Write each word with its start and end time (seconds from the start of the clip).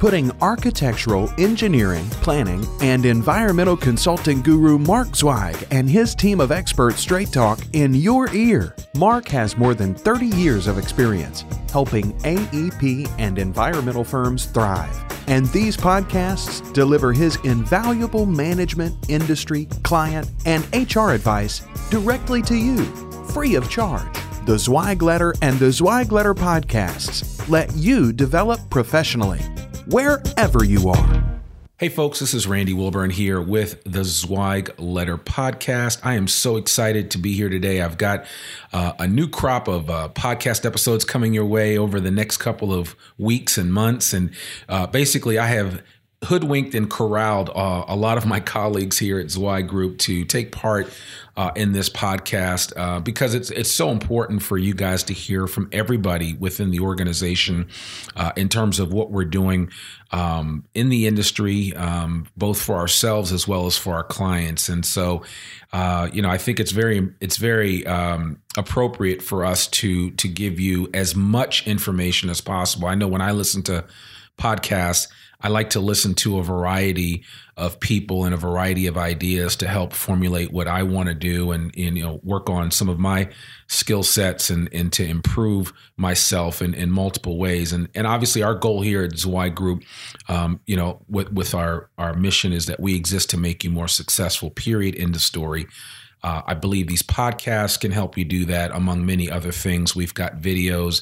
putting 0.00 0.32
architectural, 0.40 1.30
engineering, 1.36 2.08
planning, 2.22 2.66
and 2.80 3.04
environmental 3.04 3.76
consulting 3.76 4.40
guru 4.40 4.78
Mark 4.78 5.14
Zweig 5.14 5.68
and 5.70 5.88
his 5.88 6.14
team 6.14 6.40
of 6.40 6.50
experts 6.50 7.00
straight 7.00 7.30
talk 7.30 7.60
in 7.74 7.94
your 7.94 8.32
ear. 8.34 8.74
Mark 8.96 9.28
has 9.28 9.58
more 9.58 9.74
than 9.74 9.94
30 9.94 10.26
years 10.26 10.66
of 10.66 10.78
experience 10.78 11.44
helping 11.70 12.12
AEP 12.20 13.08
and 13.18 13.38
environmental 13.38 14.02
firms 14.02 14.46
thrive. 14.46 14.96
And 15.28 15.46
these 15.48 15.76
podcasts 15.76 16.72
deliver 16.72 17.12
his 17.12 17.36
invaluable 17.44 18.26
management, 18.26 19.08
industry, 19.08 19.66
client, 19.84 20.28
and 20.46 20.64
HR 20.74 21.10
advice 21.10 21.62
directly 21.90 22.42
to 22.42 22.56
you, 22.56 22.84
free 23.26 23.54
of 23.54 23.68
charge. 23.70 24.16
The 24.46 24.58
Zweig 24.58 25.02
Letter 25.02 25.34
and 25.42 25.58
the 25.58 25.70
Zweig 25.70 26.10
Letter 26.10 26.34
podcasts 26.34 27.48
let 27.48 27.72
you 27.76 28.12
develop 28.12 28.58
professionally 28.70 29.40
wherever 29.86 30.64
you 30.64 30.88
are. 30.90 31.40
Hey, 31.80 31.88
folks, 31.88 32.18
this 32.18 32.34
is 32.34 32.46
Randy 32.46 32.74
Wilburn 32.74 33.08
here 33.08 33.40
with 33.40 33.82
the 33.84 34.04
Zweig 34.04 34.78
Letter 34.78 35.16
Podcast. 35.16 36.00
I 36.04 36.12
am 36.12 36.28
so 36.28 36.58
excited 36.58 37.10
to 37.12 37.18
be 37.18 37.32
here 37.32 37.48
today. 37.48 37.80
I've 37.80 37.96
got 37.96 38.26
uh, 38.70 38.92
a 38.98 39.06
new 39.06 39.26
crop 39.26 39.66
of 39.66 39.88
uh, 39.88 40.10
podcast 40.12 40.66
episodes 40.66 41.06
coming 41.06 41.32
your 41.32 41.46
way 41.46 41.78
over 41.78 41.98
the 41.98 42.10
next 42.10 42.36
couple 42.36 42.70
of 42.70 42.94
weeks 43.16 43.56
and 43.56 43.72
months. 43.72 44.12
And 44.12 44.30
uh, 44.68 44.88
basically, 44.88 45.38
I 45.38 45.46
have 45.46 45.82
hoodwinked 46.24 46.74
and 46.74 46.90
corralled 46.90 47.50
uh, 47.54 47.84
a 47.88 47.96
lot 47.96 48.18
of 48.18 48.26
my 48.26 48.40
colleagues 48.40 48.98
here 48.98 49.18
at 49.18 49.30
Zweig 49.30 49.66
Group 49.66 49.98
to 49.98 50.24
take 50.24 50.52
part 50.52 50.92
uh, 51.36 51.50
in 51.56 51.72
this 51.72 51.88
podcast 51.88 52.74
uh, 52.76 53.00
because 53.00 53.34
it's 53.34 53.50
it's 53.50 53.72
so 53.72 53.90
important 53.90 54.42
for 54.42 54.58
you 54.58 54.74
guys 54.74 55.02
to 55.04 55.14
hear 55.14 55.46
from 55.46 55.70
everybody 55.72 56.34
within 56.34 56.70
the 56.70 56.80
organization 56.80 57.68
uh, 58.16 58.32
in 58.36 58.50
terms 58.50 58.78
of 58.78 58.92
what 58.92 59.10
we're 59.10 59.24
doing 59.24 59.70
um, 60.10 60.64
in 60.74 60.90
the 60.90 61.06
industry, 61.06 61.74
um, 61.76 62.26
both 62.36 62.60
for 62.60 62.76
ourselves 62.76 63.32
as 63.32 63.48
well 63.48 63.64
as 63.64 63.78
for 63.78 63.94
our 63.94 64.04
clients. 64.04 64.68
And 64.68 64.84
so, 64.84 65.22
uh, 65.72 66.10
you 66.12 66.20
know, 66.20 66.28
I 66.28 66.36
think 66.36 66.60
it's 66.60 66.72
very 66.72 67.08
it's 67.22 67.38
very 67.38 67.86
um, 67.86 68.42
appropriate 68.58 69.22
for 69.22 69.46
us 69.46 69.66
to 69.68 70.10
to 70.10 70.28
give 70.28 70.60
you 70.60 70.90
as 70.92 71.16
much 71.16 71.66
information 71.66 72.28
as 72.28 72.42
possible. 72.42 72.88
I 72.88 72.94
know 72.94 73.08
when 73.08 73.22
I 73.22 73.30
listen 73.30 73.62
to 73.62 73.86
podcasts 74.40 75.08
I 75.42 75.48
like 75.48 75.70
to 75.70 75.80
listen 75.80 76.14
to 76.16 76.38
a 76.38 76.42
variety 76.42 77.24
of 77.56 77.80
people 77.80 78.24
and 78.24 78.34
a 78.34 78.38
variety 78.38 78.86
of 78.86 78.98
ideas 78.98 79.56
to 79.56 79.68
help 79.68 79.92
formulate 79.92 80.52
what 80.52 80.68
I 80.68 80.82
want 80.82 81.08
to 81.08 81.14
do 81.14 81.50
and, 81.52 81.74
and, 81.76 81.96
you 81.96 82.04
know 82.04 82.20
work 82.22 82.48
on 82.50 82.70
some 82.70 82.88
of 82.88 82.98
my 82.98 83.28
skill 83.66 84.02
sets 84.02 84.50
and, 84.50 84.68
and 84.72 84.92
to 84.94 85.04
improve 85.04 85.72
myself 85.96 86.62
in, 86.62 86.74
in 86.74 86.90
multiple 86.90 87.38
ways. 87.38 87.72
And 87.72 87.88
and 87.94 88.06
obviously 88.06 88.42
our 88.42 88.54
goal 88.54 88.82
here 88.82 89.02
at 89.02 89.16
Zweig 89.16 89.54
Group, 89.54 89.82
um, 90.28 90.60
you 90.66 90.76
know, 90.76 91.02
with, 91.08 91.32
with 91.32 91.54
our 91.54 91.88
our 91.96 92.14
mission 92.14 92.52
is 92.52 92.66
that 92.66 92.80
we 92.80 92.94
exist 92.94 93.30
to 93.30 93.36
make 93.38 93.64
you 93.64 93.70
more 93.70 93.88
successful. 93.88 94.50
Period. 94.50 94.94
In 94.94 95.12
the 95.12 95.18
story. 95.18 95.66
Uh, 96.22 96.42
I 96.46 96.52
believe 96.52 96.86
these 96.86 97.02
podcasts 97.02 97.80
can 97.80 97.92
help 97.92 98.18
you 98.18 98.26
do 98.26 98.44
that, 98.44 98.72
among 98.72 99.06
many 99.06 99.30
other 99.30 99.52
things. 99.52 99.96
We've 99.96 100.12
got 100.12 100.42
videos. 100.42 101.00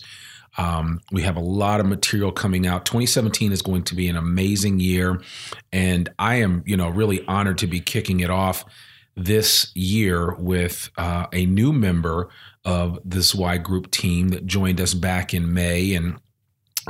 Um, 0.59 1.01
we 1.13 1.23
have 1.23 1.37
a 1.37 1.41
lot 1.41 1.81
of 1.81 1.87
material 1.87 2.33
coming 2.33 2.67
out. 2.67 2.85
2017 2.85 3.53
is 3.53 3.63
going 3.63 3.85
to 3.85 3.95
be 3.95 4.09
an 4.09 4.17
amazing 4.17 4.81
year, 4.81 5.23
and 5.73 6.09
I 6.19 6.37
am, 6.37 6.63
you 6.67 6.77
know, 6.77 6.89
really 6.89 7.25
honored 7.27 7.59
to 7.59 7.67
be 7.67 7.81
kicking 7.81 8.21
it 8.21 8.31
off 8.31 8.65
this 9.17 9.75
year 9.75 10.35
with 10.35 10.91
uh, 10.99 11.27
a 11.33 11.47
new 11.47 11.73
member 11.73 12.29
of 12.65 12.99
the 13.05 13.23
Zweig 13.23 13.63
Group 13.63 13.91
team 13.91 14.29
that 14.29 14.47
joined 14.47 14.81
us 14.81 14.95
back 14.95 15.33
in 15.33 15.55
May, 15.55 15.95
and 15.95 16.19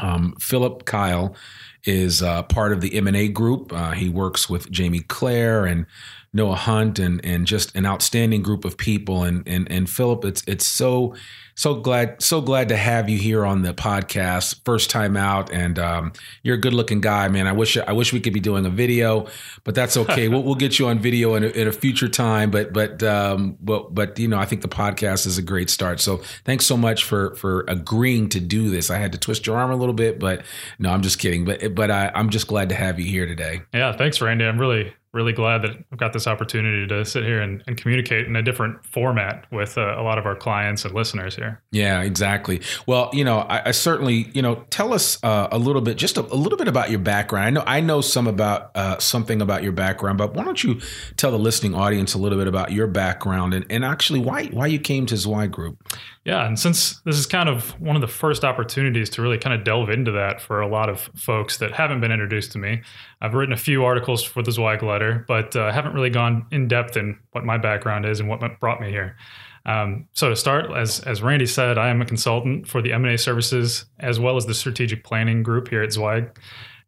um, 0.01 0.35
Philip 0.41 0.85
Keil 0.85 1.37
is 1.85 2.23
uh, 2.23 2.43
part 2.45 2.73
of 2.73 2.81
the 2.81 2.95
M&A 2.97 3.29
group. 3.29 3.73
Uh, 3.73 3.93
he 3.93 4.09
works 4.09 4.49
with 4.49 4.71
Jamie 4.71 5.01
Claire 5.01 5.65
and 5.65 5.87
Noah 6.33 6.57
Hunt 6.57 6.99
and 6.99 7.25
and 7.25 7.47
just 7.47 7.75
an 7.75 7.87
outstanding 7.87 8.43
group 8.43 8.65
of 8.65 8.77
people. 8.77 9.25
And 9.25 9.47
and 9.47 9.71
and 9.71 9.89
Philip, 9.89 10.25
it's 10.25 10.43
it's 10.47 10.67
so 10.67 11.15
so 11.59 11.75
glad 11.75 12.23
so 12.23 12.41
glad 12.41 12.69
to 12.69 12.77
have 12.77 13.09
you 13.09 13.19
here 13.19 13.45
on 13.45 13.63
the 13.63 13.75
podcast. 13.75 14.61
First 14.65 14.91
time 14.91 15.17
out 15.17 15.53
and 15.53 15.77
um, 15.77 16.13
you're 16.45 16.55
a 16.55 16.61
good 16.61 16.73
looking 16.73 17.01
guy 17.01 17.27
man. 17.27 17.49
I 17.49 17.53
wish 17.53 17.77
i 17.77 17.91
wish 17.91 18.13
we 18.13 18.21
could 18.21 18.33
be 18.33 18.39
doing 18.39 18.65
a 18.65 18.71
video 18.71 19.27
but 19.65 19.75
that's 19.75 19.97
okay. 19.97 20.29
We'll, 20.29 20.45
we'll 20.45 20.55
get 20.55 20.79
you 20.79 20.87
on 20.87 21.01
video 21.01 21.35
in 21.35 21.43
a, 21.43 21.49
in 21.49 21.67
a 21.67 21.73
future 21.73 22.09
time 22.09 22.53
but 22.53 22.73
but 22.73 23.03
um, 23.03 23.57
but 23.61 23.93
but 23.93 24.17
you 24.21 24.29
know 24.29 24.39
i 24.39 24.45
think 24.45 24.63
the 24.63 24.69
podcast 24.69 25.27
is 25.27 25.37
a 25.37 25.43
great 25.43 25.69
start. 25.69 25.99
So 25.99 26.19
thanks 26.45 26.65
so 26.65 26.77
much 26.77 27.03
for 27.03 27.35
for 27.35 27.65
agreeing 27.67 28.29
to 28.31 28.41
do 28.41 28.71
this. 28.71 28.89
I 28.89 28.99
had 28.99 29.11
to 29.13 29.19
twist 29.19 29.45
your 29.49 29.59
arm 29.59 29.73
a 29.73 29.77
little 29.77 29.95
bit 29.95 30.21
but 30.21 30.43
no 30.79 30.91
i'm 30.91 31.03
just 31.03 31.19
kidding. 31.19 31.45
But 31.45 31.75
but 31.75 31.91
I, 31.91 32.13
i'm 32.15 32.31
just 32.31 32.47
glad 32.47 32.69
to 32.69 32.77
have 32.77 33.01
you 33.01 33.11
here 33.11 33.27
today. 33.27 33.63
Yeah 33.75 33.97
thanks 33.97 34.21
randy. 34.21 34.45
I'm 34.45 34.61
really 34.61 34.95
really 35.13 35.33
glad 35.33 35.63
that 35.63 35.71
I've 35.91 35.99
got 35.99 36.13
this 36.13 36.27
opportunity 36.27 36.87
to 36.87 37.05
sit 37.05 37.25
here 37.25 37.41
and, 37.41 37.63
and 37.67 37.77
communicate 37.77 38.27
in 38.27 38.37
a 38.37 38.43
different 38.43 38.85
format 38.85 39.47
with 39.51 39.79
uh, 39.79 39.99
a 39.99 40.03
lot 40.03 40.19
of 40.19 40.27
our 40.27 40.37
clients 40.37 40.85
and 40.85 40.95
listeners 40.95 41.35
here. 41.35 41.63
Yeah, 41.71 42.03
exactly. 42.03 42.61
Well, 42.87 43.11
you 43.13 43.25
know, 43.25 43.39
I, 43.39 43.69
I 43.69 43.71
certainly, 43.71 44.31
you 44.35 44.43
know, 44.43 44.67
tell 44.71 44.93
us 44.93 45.19
uh, 45.23 45.49
a 45.51 45.59
little 45.59 45.81
bit, 45.81 45.97
just 45.97 46.19
a, 46.19 46.21
a, 46.21 46.37
little 46.37 46.59
bit 46.59 46.69
about 46.69 46.91
your 46.91 46.99
background. 46.99 47.47
I 47.47 47.51
know, 47.51 47.65
I 47.67 47.81
know 47.81 48.01
some 48.01 48.27
about 48.27 48.71
uh, 48.75 48.99
something 48.99 49.41
about 49.41 49.63
your 49.63 49.73
background, 49.73 50.19
but 50.19 50.35
why 50.35 50.45
don't 50.45 50.63
you 50.63 50.81
tell 51.17 51.31
the 51.31 51.39
listening 51.39 51.75
audience 51.75 52.15
a 52.15 52.19
little 52.19 52.39
bit 52.39 52.47
about 52.47 52.73
your 52.73 52.87
background 52.87 53.55
and, 53.55 53.65
and 53.71 53.85
actually 53.85 54.21
why 54.21 54.47
why 54.47 54.67
you 54.67 54.79
came 54.79 55.07
to 55.07 55.17
Zweig 55.17 55.51
Group? 55.51 55.83
Yeah, 56.29 56.47
and 56.47 56.59
since 56.59 57.01
this 57.07 57.17
is 57.17 57.25
kind 57.25 57.49
of 57.49 57.71
one 57.81 57.97
of 57.97 58.03
the 58.03 58.07
first 58.07 58.45
opportunities 58.45 59.09
to 59.11 59.23
really 59.23 59.39
kind 59.39 59.59
of 59.59 59.65
delve 59.65 59.89
into 59.89 60.11
that 60.13 60.43
for 60.43 60.61
a 60.61 60.69
lot 60.69 60.91
of 60.91 61.09
folks 61.17 61.57
that 61.57 61.73
haven't 61.73 62.03
been 62.03 62.13
introduced 62.13 62.53
to 62.53 62.59
me, 62.59 62.83
I've 63.23 63.33
written 63.33 63.55
a 63.55 63.57
few 63.57 63.83
articles 63.83 64.23
for 64.23 64.43
the 64.43 64.53
Zweig 64.53 64.83
letter, 64.83 65.25
but 65.27 65.57
uh, 65.57 65.73
haven't 65.73 65.95
really 65.95 66.11
gone 66.11 66.45
in 66.51 66.69
depth 66.69 66.99
in 66.99 67.19
what 67.33 67.47
my 67.47 67.57
background 67.57 68.05
is 68.05 68.21
and 68.21 68.29
what 68.29 68.43
brought 68.61 68.79
me 68.79 68.91
here. 68.91 69.17
Um, 69.65 70.07
so 70.13 70.29
to 70.29 70.37
start, 70.37 70.71
as 70.71 71.01
as 71.01 71.23
Randy 71.23 71.47
said, 71.47 71.79
I 71.79 71.89
am 71.89 72.03
a 72.03 72.05
consultant 72.05 72.69
for 72.69 72.83
the 72.83 72.93
M&A 72.93 73.17
services 73.17 73.87
as 73.99 74.21
well 74.21 74.37
as 74.37 74.45
the 74.45 74.53
strategic 74.53 75.05
planning 75.05 75.43
group 75.43 75.69
here 75.69 75.83
at 75.83 75.95
Zweig, 75.95 76.39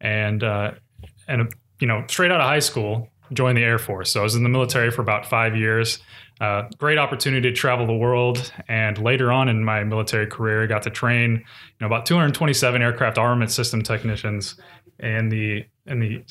and 0.02 0.44
uh, 0.44 0.72
and 1.28 1.50
you 1.80 1.86
know 1.86 2.04
straight 2.08 2.30
out 2.30 2.42
of 2.42 2.46
high 2.46 2.58
school, 2.58 3.08
joined 3.32 3.56
the 3.56 3.64
Air 3.64 3.78
Force. 3.78 4.10
So 4.10 4.20
I 4.20 4.22
was 4.22 4.34
in 4.34 4.42
the 4.42 4.50
military 4.50 4.90
for 4.90 5.00
about 5.00 5.24
five 5.24 5.56
years. 5.56 5.98
Great 6.78 6.98
opportunity 6.98 7.50
to 7.50 7.54
travel 7.54 7.86
the 7.86 7.94
world, 7.94 8.52
and 8.68 8.96
later 8.98 9.30
on 9.30 9.48
in 9.48 9.62
my 9.62 9.84
military 9.84 10.26
career, 10.26 10.62
I 10.62 10.66
got 10.66 10.82
to 10.84 10.90
train 10.90 11.32
you 11.32 11.40
know 11.80 11.86
about 11.86 12.06
227 12.06 12.80
aircraft 12.80 13.18
armament 13.18 13.50
system 13.50 13.82
technicians 13.82 14.56
in 14.98 15.28
the 15.28 15.66
in 15.86 16.00
the 16.00 16.24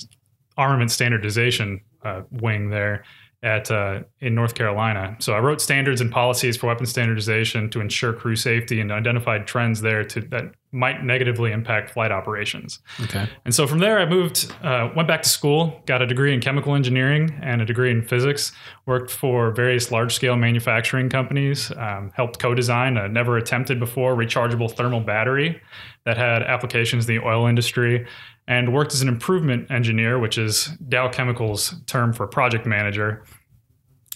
armament 0.57 0.91
standardization 0.91 1.81
uh, 2.03 2.21
wing 2.31 2.69
there 2.69 3.03
at 3.41 3.71
uh, 3.71 4.01
in 4.19 4.35
North 4.35 4.53
Carolina. 4.53 5.15
So 5.19 5.33
I 5.33 5.39
wrote 5.39 5.61
standards 5.61 6.01
and 6.01 6.11
policies 6.11 6.57
for 6.57 6.67
weapon 6.67 6.85
standardization 6.85 7.69
to 7.69 7.79
ensure 7.79 8.11
crew 8.11 8.35
safety 8.35 8.81
and 8.81 8.91
identified 8.91 9.47
trends 9.47 9.79
there 9.81 10.03
to 10.03 10.21
that 10.21 10.53
might 10.71 11.03
negatively 11.03 11.51
impact 11.51 11.89
flight 11.89 12.11
operations. 12.11 12.79
Okay. 13.03 13.27
And 13.45 13.55
so 13.55 13.65
from 13.65 13.79
there, 13.79 13.97
I 13.97 14.05
moved, 14.05 14.53
uh, 14.61 14.89
went 14.95 15.07
back 15.07 15.23
to 15.23 15.29
school, 15.29 15.81
got 15.87 16.01
a 16.01 16.05
degree 16.05 16.33
in 16.33 16.41
chemical 16.41 16.75
engineering 16.75 17.39
and 17.41 17.61
a 17.61 17.65
degree 17.65 17.89
in 17.89 18.03
physics. 18.03 18.51
Worked 18.85 19.09
for 19.09 19.51
various 19.51 19.91
large-scale 19.91 20.35
manufacturing 20.35 21.09
companies. 21.09 21.71
Um, 21.77 22.11
helped 22.13 22.39
co-design 22.39 22.97
a 22.97 23.07
never 23.07 23.37
attempted 23.37 23.79
before 23.79 24.15
rechargeable 24.15 24.71
thermal 24.71 24.99
battery 24.99 25.59
that 26.05 26.17
had 26.17 26.43
applications 26.43 27.07
in 27.07 27.15
the 27.15 27.25
oil 27.25 27.47
industry 27.47 28.05
and 28.49 28.73
worked 28.73 28.93
as 28.93 29.01
an 29.01 29.07
improvement 29.07 29.71
engineer, 29.71 30.19
which 30.19 30.37
is 30.37 30.65
Dow 30.89 31.07
Chemical's 31.07 31.75
term 31.85 32.11
for 32.11 32.27
project 32.27 32.65
manager, 32.65 33.23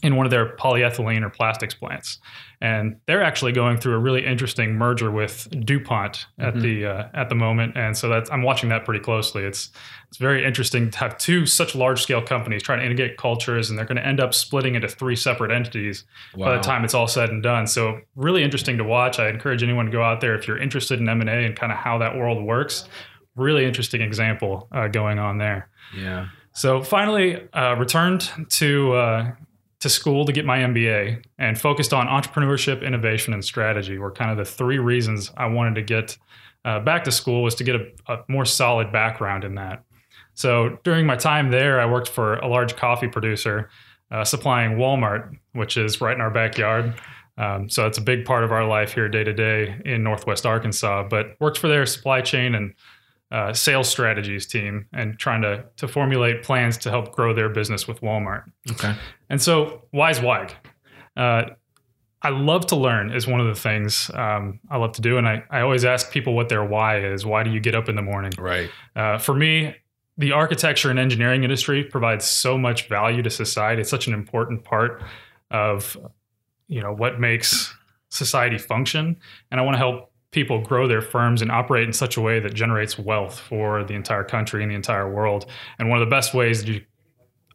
in 0.04 0.18
one 0.18 0.26
of 0.26 0.32
their 0.32 0.58
polyethylene 0.58 1.24
or 1.24 1.30
plastics 1.30 1.74
plants, 1.74 2.20
and 2.60 2.98
they're 3.06 3.24
actually 3.24 3.54
going 3.54 3.78
through 3.78 3.94
a 3.94 4.00
really 4.00 4.26
interesting 4.26 4.76
merger 4.76 5.10
with 5.10 5.48
DuPont 5.66 6.26
at 6.40 6.56
mm-hmm. 6.56 6.62
the 6.62 6.86
uh, 6.86 7.08
at 7.14 7.30
the 7.30 7.36
moment. 7.36 7.78
And 7.78 7.98
so 7.98 8.10
that's 8.10 8.30
I'm 8.30 8.44
watching 8.44 8.68
that 8.70 8.84
pretty 8.84 9.00
closely. 9.00 9.44
It's 9.44 9.72
it's 10.10 10.18
very 10.18 10.44
interesting 10.44 10.92
to 10.92 10.98
have 10.98 11.18
two 11.18 11.46
such 11.46 11.74
large 11.74 12.02
scale 12.04 12.22
companies 12.22 12.62
trying 12.62 12.80
to 12.80 12.86
integrate 12.86 13.16
cultures, 13.16 13.70
and 13.70 13.80
they're 13.80 13.86
going 13.86 13.96
to 13.96 14.06
end 14.06 14.20
up 14.20 14.34
splitting 14.34 14.76
into 14.76 14.90
three 14.90 15.16
separate 15.16 15.52
entities 15.52 16.04
wow. 16.36 16.48
by 16.48 16.58
the 16.58 16.62
time 16.62 16.84
it's 16.84 16.94
all 16.94 17.08
said 17.08 17.30
and 17.30 17.42
done. 17.42 17.66
So 17.66 18.02
really 18.18 18.44
interesting 18.44 18.78
to 18.80 18.84
watch. 18.84 19.20
I 19.20 19.30
encourage 19.30 19.64
anyone 19.64 19.86
to 19.86 19.92
go 19.92 20.04
out 20.04 20.20
there 20.20 20.36
if 20.36 20.50
you're 20.50 20.62
interested 20.62 21.00
in 21.00 21.08
M 21.08 21.22
and 21.22 21.30
A 21.30 21.46
and 21.46 21.56
kind 21.56 21.72
of 21.72 21.78
how 21.78 21.98
that 22.00 22.18
world 22.18 22.44
works. 22.44 22.90
Really 23.36 23.66
interesting 23.66 24.02
example 24.02 24.68
uh, 24.72 24.88
going 24.88 25.20
on 25.20 25.38
there. 25.38 25.70
Yeah. 25.96 26.28
So 26.54 26.84
finally, 26.84 27.48
uh, 27.54 27.76
returned 27.76 28.30
to 28.50 28.94
uh, 28.94 29.32
to 29.80 29.90
school 29.90 30.26
to 30.26 30.32
get 30.32 30.46
my 30.46 30.60
MBA 30.60 31.24
and 31.40 31.60
focused 31.60 31.94
on 31.94 32.08
entrepreneurship, 32.08 32.86
innovation, 32.86 33.34
and 33.34 33.44
strategy 33.44 33.98
were 33.98 34.12
kind 34.12 34.32
of 34.32 34.38
the 34.38 34.46
three 34.46 34.80
reasons 34.80 35.32
I 35.36 35.48
wanted 35.48 35.76
to 35.76 35.82
get 35.82 36.18
uh, 36.64 36.80
back 36.80 37.04
to 37.04 37.12
school 37.12 37.44
was 37.44 37.56
to 37.56 37.64
get 37.64 37.76
a, 37.76 37.88
a, 38.08 38.20
more 38.30 38.46
solid 38.46 38.92
background 38.92 39.44
in 39.44 39.56
that. 39.56 39.84
So 40.36 40.80
during 40.84 41.06
my 41.06 41.16
time 41.16 41.52
there, 41.52 41.82
I 41.82 41.86
worked 41.86 42.08
for 42.08 42.36
a 42.36 42.48
large 42.48 42.76
coffee 42.76 43.08
producer 43.08 43.70
uh, 44.10 44.24
supplying 44.24 44.78
Walmart, 44.78 45.36
which 45.52 45.76
is 45.76 46.00
right 46.00 46.16
in 46.16 46.22
our 46.22 46.32
backyard. 46.32 46.94
Um, 47.38 47.68
so 47.68 47.88
it's 47.88 47.98
a 47.98 48.02
big 48.02 48.26
part 48.26 48.44
of 48.44 48.52
our 48.52 48.66
life 48.66 48.94
here 48.94 49.10
day 49.10 49.24
to 49.24 49.34
day 49.34 49.82
in 49.86 50.04
Northwest 50.04 50.46
Arkansas. 50.46 51.08
But 51.10 51.36
worked 51.40 51.58
for 51.58 51.68
their 51.68 51.86
supply 51.86 52.22
chain 52.22 52.56
and 52.56 52.74
uh, 53.34 53.52
sales 53.52 53.90
strategies 53.90 54.46
team 54.46 54.86
and 54.94 55.18
trying 55.18 55.42
to 55.42 55.66
to 55.78 55.88
formulate 55.88 56.44
plans 56.44 56.78
to 56.78 56.92
help 56.92 57.12
grow 57.12 57.34
their 57.34 57.50
business 57.50 57.88
with 57.88 58.00
Walmart. 58.02 58.44
Okay. 58.72 58.96
And 59.30 59.42
so, 59.42 59.82
why 59.90 60.14
Zweig? 60.14 60.54
Uh, 61.18 61.46
I 62.22 62.30
love 62.30 62.68
to 62.68 62.76
learn 62.76 63.12
is 63.12 63.28
one 63.28 63.42
of 63.42 63.48
the 63.48 63.60
things 63.60 64.10
um, 64.14 64.60
I 64.70 64.78
love 64.78 64.94
to 64.94 65.02
do, 65.02 65.18
and 65.18 65.28
I, 65.28 65.44
I 65.50 65.62
always 65.62 65.84
ask 65.84 66.12
people 66.12 66.36
what 66.36 66.48
their 66.48 66.64
why 66.64 67.00
is. 67.00 67.26
Why 67.26 67.42
do 67.42 67.50
you 67.50 67.60
get 67.60 67.74
up 67.74 67.90
in 67.90 67.96
the 67.96 68.02
morning? 68.04 68.32
Right. 68.38 68.70
Uh, 68.96 69.18
for 69.18 69.34
me, 69.34 69.76
the 70.18 70.32
architecture 70.32 70.92
and 70.92 71.00
engineering 71.00 71.44
industry 71.44 71.84
provides 71.84 72.26
so 72.26 72.56
much 72.56 72.88
value 72.88 73.24
to 73.24 73.32
society. 73.32 73.82
It's 73.82 73.90
such 73.90 74.06
an 74.06 74.14
important 74.14 74.64
part 74.64 75.04
of 75.50 75.98
you 76.68 76.82
know 76.82 76.94
what 76.94 77.20
makes 77.20 77.76
society 78.10 78.60
function, 78.60 79.18
and 79.50 79.60
I 79.60 79.64
want 79.64 79.74
to 79.74 79.80
help 79.80 80.13
people 80.34 80.60
grow 80.60 80.88
their 80.88 81.02
firms 81.02 81.42
and 81.42 81.52
operate 81.52 81.88
in 81.88 81.94
such 81.94 82.18
a 82.18 82.22
way 82.22 82.40
that 82.40 82.54
generates 82.54 83.00
wealth 83.00 83.40
for 83.40 83.84
the 83.84 83.94
entire 83.94 84.24
country 84.24 84.64
and 84.64 84.72
the 84.72 84.76
entire 84.76 85.10
world. 85.10 85.46
And 85.80 85.90
one 85.90 86.02
of 86.02 86.06
the 86.06 86.10
best 86.10 86.34
ways 86.34 86.68
you, 86.68 86.82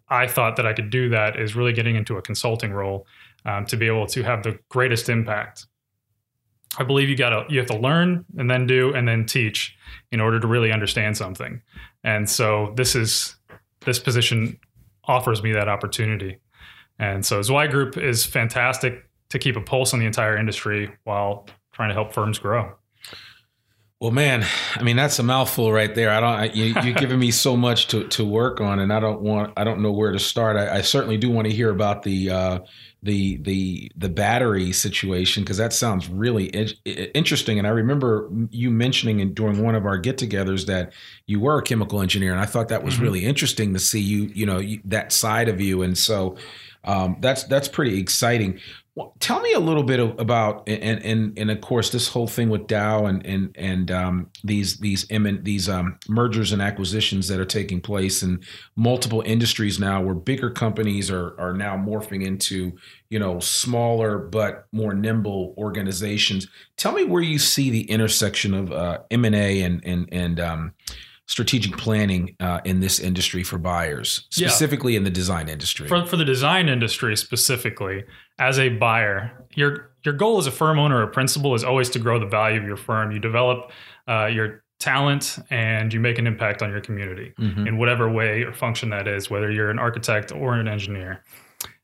I 0.09 0.27
thought 0.27 0.57
that 0.57 0.67
I 0.67 0.73
could 0.73 0.91
do 0.91 1.11
that 1.11 1.39
is 1.39 1.55
really 1.55 1.73
getting 1.73 1.97
into 1.97 2.17
a 2.17 2.23
consulting 2.23 2.73
role 2.73 3.07
um, 3.45 3.67
to 3.67 3.77
be 3.77 3.87
able 3.87 4.07
to 4.07 4.23
have 4.23 4.43
the 4.43 4.59
greatest 4.69 5.09
impact. 5.09 5.67
I 6.79 6.85
believe 6.85 7.09
you 7.09 7.17
got 7.17 7.31
to 7.31 7.53
you 7.53 7.59
have 7.59 7.69
to 7.69 7.79
learn 7.79 8.25
and 8.37 8.51
then 8.51 8.67
do 8.67 8.95
and 8.95 9.09
then 9.09 9.27
teach 9.27 9.77
in 10.13 10.21
order 10.21 10.39
to 10.39 10.47
really 10.47 10.71
understand 10.71 11.17
something. 11.17 11.61
And 12.05 12.29
so 12.29 12.73
this 12.77 12.95
is 12.95 13.37
this 13.85 13.99
position 13.99 14.59
offers 15.05 15.43
me 15.43 15.53
that 15.53 15.69
opportunity. 15.69 16.39
And 16.99 17.25
so 17.25 17.41
Zweig 17.43 17.71
Group 17.71 17.97
is 17.97 18.25
fantastic 18.27 19.05
to 19.31 19.39
keep 19.39 19.57
a 19.57 19.61
pulse 19.61 19.93
on 19.93 20.01
the 20.01 20.07
entire 20.07 20.37
industry 20.37 20.91
while 21.05 21.47
trying 21.79 21.91
to 21.91 21.95
help 21.95 22.13
firms 22.13 22.41
grow. 22.41 22.73
Well, 24.01 24.11
man, 24.11 24.45
I 24.75 24.83
mean 24.83 24.97
that's 24.97 25.19
a 25.21 25.23
mouthful 25.23 25.73
right 25.73 25.93
there. 25.93 26.11
I 26.11 26.21
don't. 26.21 26.31
I, 26.31 26.45
you, 26.47 26.75
are 26.75 27.01
giving 27.01 27.19
me 27.21 27.31
so 27.31 27.57
much 27.57 27.87
to, 27.89 28.07
to 28.09 28.25
work 28.25 28.61
on, 28.61 28.81
and 28.81 28.93
I 28.93 28.99
don't 28.99 29.21
want. 29.21 29.53
I 29.57 29.63
don't 29.63 29.81
know 29.81 29.93
where 29.93 30.11
to 30.11 30.19
start. 30.19 30.57
I, 30.57 30.79
I 30.79 30.81
certainly 30.83 31.17
do 31.17 31.31
want 31.31 31.49
to 31.49 31.55
hear 31.55 31.71
about 31.71 32.03
the 32.03 32.31
uh, 32.31 32.59
the 33.03 33.39
the 33.39 33.91
the 33.97 34.09
battery 34.09 34.73
situation 34.73 35.45
because 35.45 35.57
that 35.57 35.73
sounds 35.73 36.09
really 36.09 36.47
in- 36.47 36.75
interesting. 36.85 37.59
And 37.59 37.67
I 37.67 37.71
remember 37.71 38.29
you 38.51 38.71
mentioning 38.71 39.21
in, 39.21 39.35
during 39.35 39.63
one 39.63 39.75
of 39.75 39.85
our 39.85 39.99
get-togethers 39.99 40.67
that 40.67 40.93
you 41.27 41.41
were 41.41 41.59
a 41.59 41.63
chemical 41.63 42.01
engineer, 42.01 42.33
and 42.33 42.41
I 42.41 42.47
thought 42.47 42.69
that 42.69 42.85
was 42.85 42.95
mm-hmm. 42.95 43.03
really 43.05 43.25
interesting 43.25 43.73
to 43.73 43.81
see 43.81 44.01
you. 44.01 44.31
You 44.33 44.47
know 44.47 44.59
you, 44.59 44.81
that 44.85 45.13
side 45.13 45.49
of 45.49 45.61
you, 45.61 45.83
and 45.83 45.99
so 45.99 46.37
um, 46.85 47.17
that's 47.21 47.45
that's 47.45 47.69
pretty 47.69 47.99
exciting. 47.99 48.61
Well, 48.95 49.15
tell 49.21 49.41
me 49.41 49.53
a 49.53 49.61
little 49.61 49.85
bit 49.85 50.01
about 50.01 50.69
and 50.69 51.01
and 51.05 51.39
and 51.39 51.51
of 51.53 51.61
course 51.61 51.91
this 51.91 52.09
whole 52.09 52.27
thing 52.27 52.49
with 52.49 52.67
Dow 52.67 53.07
and 53.07 53.25
and 53.25 53.57
and 53.57 53.91
um, 53.93 54.31
these 54.43 54.79
these 54.79 55.07
these 55.07 55.69
um, 55.69 55.99
mergers 56.09 56.51
and 56.51 56.61
acquisitions 56.61 57.29
that 57.29 57.39
are 57.39 57.45
taking 57.45 57.81
place 57.81 58.25
in 58.25 58.41
multiple 58.75 59.23
industries 59.25 59.79
now, 59.79 60.03
where 60.03 60.17
bigger 60.17 60.51
companies 60.51 61.13
are 61.13 61.39
are 61.39 61.55
now 61.55 61.77
morphing 61.77 62.25
into 62.25 62.73
you 63.09 63.21
know 63.21 63.39
smaller 63.39 64.19
but 64.19 64.67
more 64.73 64.95
nimble 64.95 65.55
organizations. 65.57 66.49
Tell 66.77 66.91
me 66.91 67.05
where 67.05 67.23
you 67.23 67.39
see 67.39 67.71
the 67.71 67.89
intersection 67.89 68.53
of 68.53 68.73
uh, 68.73 68.99
M 69.13 69.25
and 69.25 69.37
A 69.37 69.63
and 69.63 69.81
and 69.85 70.09
and 70.11 70.41
um, 70.41 70.75
strategic 71.29 71.77
planning 71.77 72.35
uh, 72.41 72.61
in 72.65 72.81
this 72.81 72.99
industry 72.99 73.45
for 73.45 73.59
buyers, 73.59 74.27
specifically 74.31 74.95
yeah. 74.95 74.99
in 74.99 75.05
the 75.05 75.11
design 75.11 75.49
industry? 75.49 75.87
For, 75.87 76.05
for 76.05 76.17
the 76.17 76.25
design 76.25 76.69
industry 76.69 77.17
specifically, 77.17 78.05
as 78.39 78.59
a 78.59 78.71
buyer, 78.71 79.47
your 79.55 79.91
your 80.05 80.15
goal 80.15 80.39
as 80.39 80.47
a 80.47 80.51
firm 80.51 80.79
owner 80.79 81.03
or 81.03 81.07
principal 81.07 81.55
is 81.55 81.63
always 81.63 81.91
to 81.91 81.99
grow 81.99 82.19
the 82.19 82.27
value 82.27 82.59
of 82.59 82.67
your 82.67 82.77
firm. 82.77 83.13
You 83.13 83.19
develop 83.19 83.71
uh, 84.09 84.27
your 84.27 84.65
talent 84.81 85.39
and 85.51 85.93
you 85.93 86.01
make 86.01 86.19
an 86.19 86.27
impact 86.27 86.63
on 86.63 86.71
your 86.71 86.81
community 86.81 87.35
mm-hmm. 87.39 87.67
in 87.67 87.79
whatever 87.79 88.11
way 88.11 88.43
or 88.43 88.53
function 88.53 88.91
that 88.91 89.07
is, 89.07 89.29
whether 89.29 89.51
you're 89.51 89.71
an 89.71 89.79
architect 89.79 90.33
or 90.33 90.55
an 90.55 90.69
engineer. 90.69 91.23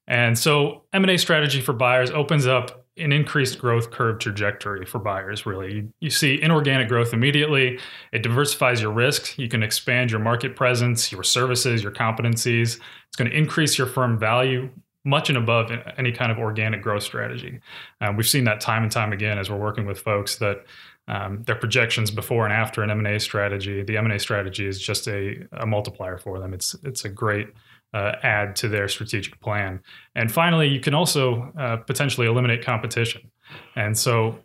And 0.07 0.39
so 0.39 0.85
M&A 0.93 1.17
strategy 1.17 1.61
for 1.61 1.73
buyers 1.73 2.11
opens 2.11 2.47
up 2.47 2.84
an 2.97 3.13
increased 3.13 3.59
growth 3.59 3.91
curve 3.91 4.21
trajectory 4.21 4.87
for 4.87 5.01
buyers, 5.01 5.47
really. 5.47 5.75
You, 5.75 5.93
you, 6.01 6.11
see 6.11 6.41
inorganic 6.41 6.89
growth 6.89 7.13
immediately. 7.13 7.81
It 8.13 8.23
diversifies 8.23 8.81
your 8.81 8.93
risks. 8.93 9.37
You 9.37 9.49
can 9.49 9.63
expand 9.63 10.13
your 10.13 10.21
market 10.21 10.55
presence, 10.55 11.11
your 11.11 11.25
services, 11.25 11.83
your 11.83 11.91
competencies. 11.91 12.79
It's 13.09 13.17
going 13.17 13.31
to 13.31 13.37
increase 13.37 13.77
your 13.77 13.89
firm 13.89 14.19
value 14.19 14.71
much 15.05 15.29
and 15.29 15.37
above 15.37 15.71
any 15.99 16.13
kind 16.13 16.33
of 16.33 16.39
organic 16.39 16.83
growth 16.83 17.03
strategy. 17.03 17.61
Um, 18.01 18.17
we've 18.17 18.29
seen 18.29 18.45
that 18.45 18.61
time 18.61 18.83
and 18.83 18.91
time 18.91 19.13
again 19.13 19.39
as 19.39 19.51
we're 19.51 19.59
working 19.59 19.87
with 19.87 20.01
folks 20.01 20.37
that 20.37 20.65
um, 21.09 21.43
their 21.43 21.57
projections 21.57 22.11
before 22.11 22.47
and 22.47 22.55
after 22.55 22.83
an 22.83 22.91
M&A 22.91 23.21
strategy, 23.21 23.83
the 23.83 23.99
M&A 23.99 24.19
strategy 24.19 24.67
is 24.67 24.81
just 24.81 25.07
a, 25.07 25.47
a 25.53 25.67
multiplier 25.67 26.17
for 26.17 26.39
them. 26.39 26.55
It's, 26.55 26.75
it's 26.83 27.05
a 27.05 27.11
great 27.11 27.49
uh, 27.95 28.17
add 28.25 28.57
to 28.57 28.69
their 28.69 28.89
strategic 28.89 29.41
plan. 29.41 29.81
And 30.17 30.31
finally, 30.31 30.69
you 30.69 30.81
can 30.81 30.95
also 30.95 31.53
uh, 31.59 31.77
potentially 31.77 32.27
eliminate 32.27 32.65
competition. 32.65 33.31
And 33.77 33.97
so 33.97 34.41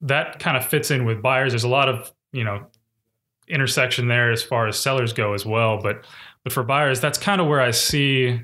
that 0.00 0.38
kind 0.38 0.56
of 0.56 0.64
fits 0.64 0.90
in 0.90 1.04
with 1.04 1.20
buyers. 1.22 1.52
There's 1.52 1.64
a 1.64 1.68
lot 1.68 1.88
of 1.88 2.10
you 2.32 2.42
know 2.42 2.66
intersection 3.46 4.08
there 4.08 4.32
as 4.32 4.42
far 4.42 4.66
as 4.66 4.78
sellers 4.78 5.12
go 5.12 5.34
as 5.34 5.44
well. 5.44 5.78
But 5.80 6.06
but 6.42 6.52
for 6.52 6.62
buyers, 6.62 7.00
that's 7.00 7.18
kind 7.18 7.40
of 7.40 7.46
where 7.46 7.60
I 7.60 7.70
see 7.72 8.40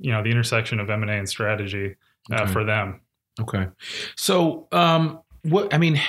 you 0.00 0.12
know 0.12 0.22
the 0.22 0.30
intersection 0.30 0.80
of 0.80 0.90
M 0.90 1.02
and 1.02 1.10
A 1.10 1.14
and 1.14 1.28
strategy 1.28 1.94
uh, 2.32 2.42
okay. 2.42 2.52
for 2.52 2.64
them. 2.64 3.00
Okay, 3.40 3.68
so 4.16 4.66
um, 4.72 5.20
what 5.42 5.72
I 5.72 5.78
mean 5.78 6.00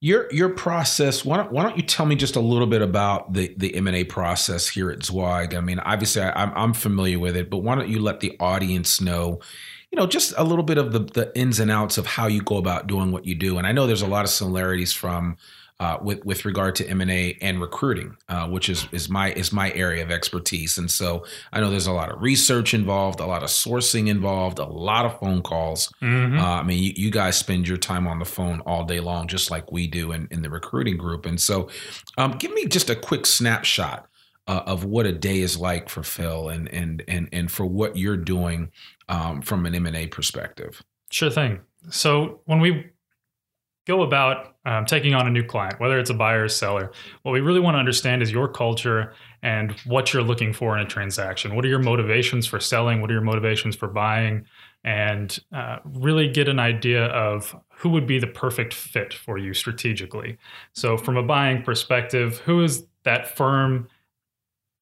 your 0.00 0.32
your 0.32 0.50
process. 0.50 1.24
Why 1.24 1.38
don't, 1.38 1.52
why 1.52 1.62
don't 1.62 1.76
you 1.76 1.82
tell 1.82 2.06
me 2.06 2.16
just 2.16 2.36
a 2.36 2.40
little 2.40 2.66
bit 2.66 2.82
about 2.82 3.32
the 3.32 3.54
the 3.56 3.74
M 3.74 3.86
and 3.86 3.96
A 3.96 4.04
process 4.04 4.68
here 4.68 4.90
at 4.90 5.02
Zweig? 5.02 5.54
I 5.54 5.60
mean, 5.60 5.78
obviously 5.78 6.22
I, 6.22 6.42
I'm 6.42 6.52
I'm 6.54 6.74
familiar 6.74 7.18
with 7.18 7.36
it, 7.36 7.50
but 7.50 7.58
why 7.58 7.74
don't 7.74 7.88
you 7.88 8.00
let 8.00 8.20
the 8.20 8.36
audience 8.38 9.00
know? 9.00 9.40
You 9.90 9.96
know, 9.98 10.06
just 10.06 10.34
a 10.36 10.44
little 10.44 10.64
bit 10.64 10.78
of 10.78 10.92
the, 10.92 10.98
the 10.98 11.38
ins 11.38 11.60
and 11.60 11.70
outs 11.70 11.96
of 11.96 12.06
how 12.06 12.26
you 12.26 12.42
go 12.42 12.56
about 12.58 12.86
doing 12.86 13.12
what 13.12 13.24
you 13.24 13.34
do. 13.34 13.56
And 13.56 13.66
I 13.66 13.72
know 13.72 13.86
there's 13.86 14.02
a 14.02 14.06
lot 14.06 14.24
of 14.24 14.30
similarities 14.30 14.92
from 14.92 15.36
uh, 15.78 15.98
with 16.00 16.24
with 16.24 16.44
regard 16.46 16.74
to 16.74 16.88
M 16.88 17.02
and 17.02 17.10
A 17.10 17.36
and 17.42 17.60
recruiting, 17.60 18.16
uh, 18.28 18.48
which 18.48 18.68
is 18.68 18.88
is 18.92 19.10
my 19.10 19.32
is 19.32 19.52
my 19.52 19.70
area 19.72 20.02
of 20.02 20.10
expertise. 20.10 20.78
And 20.78 20.90
so 20.90 21.24
I 21.52 21.60
know 21.60 21.70
there's 21.70 21.86
a 21.86 21.92
lot 21.92 22.10
of 22.10 22.22
research 22.22 22.72
involved, 22.72 23.20
a 23.20 23.26
lot 23.26 23.42
of 23.42 23.50
sourcing 23.50 24.08
involved, 24.08 24.58
a 24.58 24.64
lot 24.64 25.04
of 25.04 25.18
phone 25.20 25.42
calls. 25.42 25.92
Mm-hmm. 26.00 26.38
Uh, 26.38 26.60
I 26.60 26.62
mean, 26.62 26.82
you, 26.82 26.92
you, 26.96 27.10
guys 27.10 27.36
spend 27.36 27.68
your 27.68 27.76
time 27.76 28.06
on 28.06 28.18
the 28.18 28.24
phone 28.24 28.60
all 28.60 28.84
day 28.84 29.00
long, 29.00 29.28
just 29.28 29.50
like 29.50 29.70
we 29.70 29.86
do 29.86 30.12
in, 30.12 30.28
in 30.30 30.40
the 30.40 30.50
recruiting 30.50 30.96
group. 30.96 31.26
And 31.26 31.38
so, 31.38 31.68
um, 32.16 32.32
give 32.32 32.52
me 32.52 32.66
just 32.66 32.88
a 32.88 32.96
quick 32.96 33.26
snapshot. 33.26 34.08
Uh, 34.48 34.62
of 34.64 34.84
what 34.84 35.06
a 35.06 35.12
day 35.12 35.40
is 35.40 35.58
like 35.58 35.88
for 35.88 36.04
Phil 36.04 36.50
and 36.50 36.68
and 36.68 37.02
and 37.08 37.28
and 37.32 37.50
for 37.50 37.66
what 37.66 37.96
you're 37.96 38.16
doing 38.16 38.70
um, 39.08 39.42
from 39.42 39.66
an 39.66 39.74
M 39.74 39.86
and 39.86 39.96
A 39.96 40.06
perspective. 40.06 40.84
Sure 41.10 41.30
thing. 41.30 41.58
So 41.90 42.42
when 42.44 42.60
we 42.60 42.92
go 43.86 44.02
about 44.02 44.54
um, 44.64 44.84
taking 44.84 45.14
on 45.14 45.26
a 45.26 45.30
new 45.30 45.44
client, 45.44 45.78
whether 45.78 45.98
it's 45.98 46.10
a 46.10 46.14
buyer 46.14 46.44
or 46.44 46.48
seller, 46.48 46.90
what 47.22 47.32
we 47.32 47.40
really 47.40 47.60
want 47.60 47.74
to 47.74 47.78
understand 47.78 48.22
is 48.22 48.30
your 48.30 48.48
culture 48.48 49.14
and 49.42 49.72
what 49.84 50.12
you're 50.12 50.22
looking 50.22 50.52
for 50.52 50.76
in 50.76 50.84
a 50.84 50.88
transaction. 50.88 51.54
What 51.54 51.64
are 51.64 51.68
your 51.68 51.78
motivations 51.78 52.46
for 52.46 52.58
selling? 52.58 53.00
What 53.00 53.10
are 53.10 53.14
your 53.14 53.22
motivations 53.22 53.76
for 53.76 53.88
buying? 53.88 54.44
And 54.82 55.38
uh, 55.52 55.78
really 55.84 56.28
get 56.28 56.48
an 56.48 56.58
idea 56.58 57.06
of 57.06 57.54
who 57.68 57.90
would 57.90 58.06
be 58.06 58.18
the 58.18 58.26
perfect 58.26 58.74
fit 58.74 59.12
for 59.12 59.38
you 59.38 59.54
strategically. 59.54 60.36
So, 60.74 60.96
from 60.96 61.16
a 61.16 61.22
buying 61.22 61.62
perspective, 61.62 62.38
who 62.38 62.62
is 62.62 62.86
that 63.02 63.36
firm? 63.36 63.88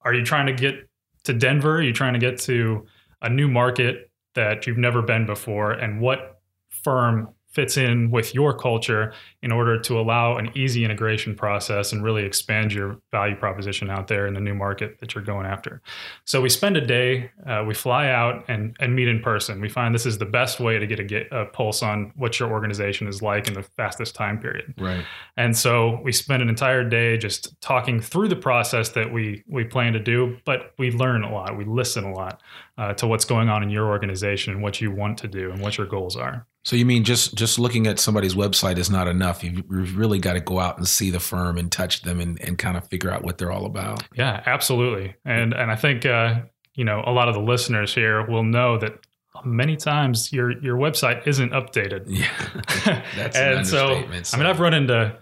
Are 0.02 0.12
you 0.12 0.23
trying 0.23 0.46
to 0.46 0.52
get 0.52 0.88
to 1.25 1.32
Denver? 1.32 1.76
Are 1.76 1.82
you 1.82 1.94
trying 1.94 2.12
to 2.12 2.18
get 2.18 2.38
to 2.40 2.87
a 3.23 3.30
new 3.30 3.49
market? 3.49 4.11
that 4.34 4.66
you've 4.66 4.78
never 4.78 5.02
been 5.02 5.26
before 5.26 5.73
and 5.73 6.00
what 6.00 6.40
firm 6.68 7.28
fits 7.54 7.76
in 7.76 8.11
with 8.11 8.34
your 8.34 8.52
culture 8.52 9.12
in 9.42 9.52
order 9.52 9.78
to 9.78 9.99
allow 10.00 10.37
an 10.37 10.50
easy 10.56 10.84
integration 10.84 11.34
process 11.34 11.92
and 11.92 12.02
really 12.02 12.25
expand 12.25 12.73
your 12.73 12.99
value 13.12 13.37
proposition 13.37 13.90
out 13.90 14.08
there 14.08 14.26
in 14.26 14.34
the 14.34 14.40
new 14.40 14.54
market 14.54 14.99
that 14.99 15.14
you're 15.14 15.25
going 15.25 15.46
after. 15.46 15.80
So 16.25 16.40
we 16.40 16.49
spend 16.49 16.76
a 16.76 16.84
day, 16.84 17.30
uh, 17.46 17.64
we 17.66 17.75
fly 17.75 18.08
out 18.08 18.44
and, 18.49 18.75
and 18.80 18.96
meet 18.96 19.06
in 19.06 19.20
person. 19.20 19.61
We 19.61 19.68
find 19.68 19.94
this 19.94 20.06
is 20.06 20.18
the 20.18 20.26
best 20.26 20.58
way 20.61 20.78
to 20.78 20.87
get 20.87 20.99
a, 20.99 21.04
get 21.04 21.28
a 21.30 21.46
pulse 21.46 21.82
on 21.82 22.12
what 22.16 22.40
your 22.40 22.50
organization 22.50 23.06
is 23.06 23.23
like 23.23 23.46
in 23.46 23.54
the 23.54 23.62
fastest 23.62 24.14
time 24.14 24.38
period. 24.40 24.75
Right. 24.78 25.04
And 25.37 25.56
so 25.56 26.00
we 26.02 26.11
spend 26.12 26.42
an 26.42 26.49
entire 26.49 26.82
day 26.82 27.16
just 27.16 27.61
talking 27.61 28.00
through 28.00 28.28
the 28.28 28.37
process 28.37 28.88
that 28.90 29.12
we 29.12 29.44
we 29.46 29.64
plan 29.64 29.92
to 29.92 30.00
do, 30.00 30.37
but 30.44 30.73
we 30.78 30.90
learn 30.90 31.23
a 31.23 31.32
lot, 31.32 31.56
we 31.56 31.64
listen 31.64 32.04
a 32.04 32.12
lot 32.12 32.40
uh, 32.78 32.94
to 32.94 33.06
what's 33.06 33.25
going 33.25 33.49
on 33.49 33.62
in 33.62 33.70
your 33.70 33.87
organization 33.88 34.52
and 34.52 34.62
what 34.62 34.80
you 34.80 34.90
want 34.90 35.18
to 35.18 35.28
do 35.28 35.50
and 35.50 35.61
what 35.61 35.78
your 35.78 35.87
goals 35.87 36.16
are. 36.16 36.46
So 36.64 36.76
you 36.76 36.87
mean 36.87 37.04
just 37.04 37.35
just 37.35 37.59
looking 37.59 37.87
at 37.87 37.99
somebody's 37.99 38.35
website 38.35 38.78
is 38.78 38.88
not 38.88 39.06
enough? 39.06 39.44
You've, 39.44 39.64
you've 39.71 39.99
really 39.99 40.18
got 40.18 40.33
to 40.33 40.40
go 40.40 40.59
out 40.59 40.78
and 40.78 40.88
see 40.88 41.11
the 41.11 41.21
firm 41.21 41.59
and 41.59 41.71
touch 41.71 42.02
them 42.02 42.21
and, 42.21 42.40
and 42.40 42.59
kind 42.59 42.78
of 42.78 42.88
figure 42.88 43.11
out 43.11 43.23
what 43.23 43.37
they're 43.37 43.52
all 43.52 43.66
about. 43.66 44.02
Yeah, 44.14 44.42
absolutely. 44.47 45.14
And 45.26 45.52
and 45.52 45.71
I 45.71 45.76
think 45.76 46.06
uh, 46.06 46.40
you 46.75 46.85
know 46.85 47.02
a 47.06 47.12
lot 47.12 47.28
of 47.28 47.35
the 47.35 47.42
listeners 47.42 47.94
here 47.94 48.26
will 48.26 48.44
know 48.44 48.78
that 48.78 49.06
many 49.44 49.76
times 49.76 50.33
your 50.33 50.59
your 50.62 50.78
website 50.78 51.26
isn't 51.26 51.50
updated. 51.52 52.04
Yeah, 52.06 53.02
that's 53.14 53.37
and 53.37 53.66
so, 53.66 54.02
so 54.23 54.37
I 54.37 54.38
mean 54.38 54.47
I've 54.47 54.61
run 54.61 54.73
into 54.73 55.14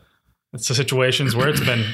situations 0.57 1.35
where 1.35 1.49
it's 1.49 1.65
been 1.65 1.85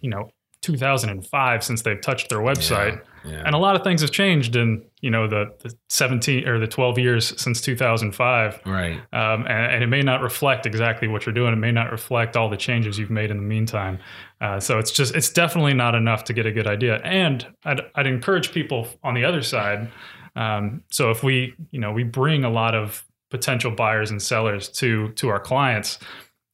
you 0.00 0.10
know 0.10 0.30
2005 0.62 1.62
since 1.62 1.82
they've 1.82 2.00
touched 2.00 2.28
their 2.28 2.40
website. 2.40 2.96
Yeah 2.96 3.12
yeah. 3.26 3.42
And 3.44 3.54
a 3.54 3.58
lot 3.58 3.76
of 3.76 3.82
things 3.82 4.00
have 4.00 4.10
changed 4.10 4.56
in 4.56 4.84
you 5.00 5.10
know 5.10 5.28
the, 5.28 5.54
the 5.60 5.74
17 5.88 6.46
or 6.48 6.58
the 6.58 6.66
12 6.66 6.98
years 6.98 7.40
since 7.40 7.60
2005. 7.60 8.60
Right. 8.64 8.94
Um, 9.12 9.46
and, 9.46 9.72
and, 9.74 9.84
it 9.84 9.86
may 9.88 10.02
not 10.02 10.22
reflect 10.22 10.66
exactly 10.66 11.08
what 11.08 11.26
you're 11.26 11.34
doing. 11.34 11.52
It 11.52 11.56
may 11.56 11.72
not 11.72 11.92
reflect 11.92 12.36
all 12.36 12.48
the 12.48 12.56
changes 12.56 12.98
you've 12.98 13.10
made 13.10 13.30
in 13.30 13.36
the 13.36 13.42
meantime. 13.42 13.98
Uh, 14.40 14.60
so 14.60 14.78
it's 14.78 14.90
just 14.90 15.14
it's 15.14 15.30
definitely 15.30 15.74
not 15.74 15.94
enough 15.94 16.24
to 16.24 16.32
get 16.32 16.46
a 16.46 16.52
good 16.52 16.66
idea. 16.66 16.96
And 17.04 17.46
I'd, 17.64 17.80
I'd 17.94 18.06
encourage 18.06 18.52
people 18.52 18.88
on 19.02 19.14
the 19.14 19.24
other 19.24 19.42
side. 19.42 19.90
Um, 20.34 20.82
so 20.90 21.10
if 21.10 21.22
we 21.22 21.54
you 21.70 21.80
know 21.80 21.92
we 21.92 22.04
bring 22.04 22.44
a 22.44 22.50
lot 22.50 22.74
of 22.74 23.04
potential 23.30 23.70
buyers 23.70 24.10
and 24.10 24.22
sellers 24.22 24.68
to 24.68 25.10
to 25.12 25.28
our 25.28 25.40
clients 25.40 25.98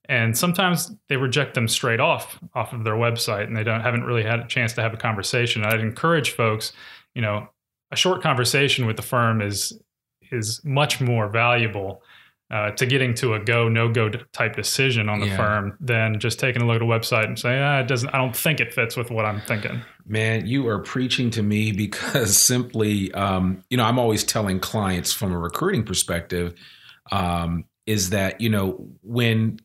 and 0.09 0.37
sometimes 0.37 0.95
they 1.09 1.17
reject 1.17 1.55
them 1.55 1.69
straight 1.69 2.01
off 2.01 2.39
off 2.55 2.73
of 2.73 2.85
their 2.85 2.95
website 2.95 3.45
and 3.45 3.57
they 3.57 3.65
don't 3.65 3.81
haven't 3.81 4.05
really 4.05 4.23
had 4.23 4.41
a 4.41 4.47
chance 4.47 4.73
to 4.73 4.83
have 4.83 4.93
a 4.93 4.97
conversation 4.97 5.65
i'd 5.65 5.81
encourage 5.81 6.31
folks 6.31 6.73
you 7.15 7.23
know 7.23 7.47
a 7.91 7.97
short 7.97 8.23
conversation 8.23 8.87
with 8.87 8.97
the 8.97 9.03
firm 9.03 9.41
is 9.41 9.79
is 10.31 10.61
much 10.65 11.01
more 11.01 11.29
valuable 11.29 12.03
uh, 12.51 12.71
to 12.73 12.85
getting 12.85 13.15
to 13.15 13.33
a 13.33 13.41
go 13.41 13.69
no 13.69 13.91
go 13.91 14.11
type 14.33 14.57
decision 14.57 15.09
on 15.09 15.21
the 15.21 15.27
yeah. 15.27 15.37
firm 15.37 15.77
than 15.81 16.19
just 16.19 16.39
taking 16.39 16.61
a 16.61 16.67
look 16.67 16.77
at 16.77 16.83
a 16.83 16.85
website 16.85 17.25
and 17.25 17.39
saying 17.39 17.63
ah, 17.63 17.81
it 17.81 17.89
doesn't 17.89 18.11
i 18.11 18.19
don't 18.19 18.37
think 18.37 18.61
it 18.61 18.75
fits 18.75 18.97
with 18.97 19.11
what 19.11 19.25
i'm 19.25 19.41
thinking 19.43 19.81
man 20.05 20.47
you 20.47 20.67
are 20.69 20.81
preaching 20.81 21.31
to 21.31 21.43
me 21.43 21.73
because 21.87 22.37
simply 22.37 23.13
um, 23.15 23.63
you 23.71 23.77
know 23.77 23.85
i'm 23.85 23.99
always 23.99 24.25
telling 24.25 24.59
clients 24.59 25.13
from 25.13 25.33
a 25.33 25.39
recruiting 25.39 25.85
perspective 25.85 26.55
um, 27.11 27.65
is 27.87 28.11
that 28.11 28.41
you 28.41 28.49
know 28.49 28.87
when 29.03 29.59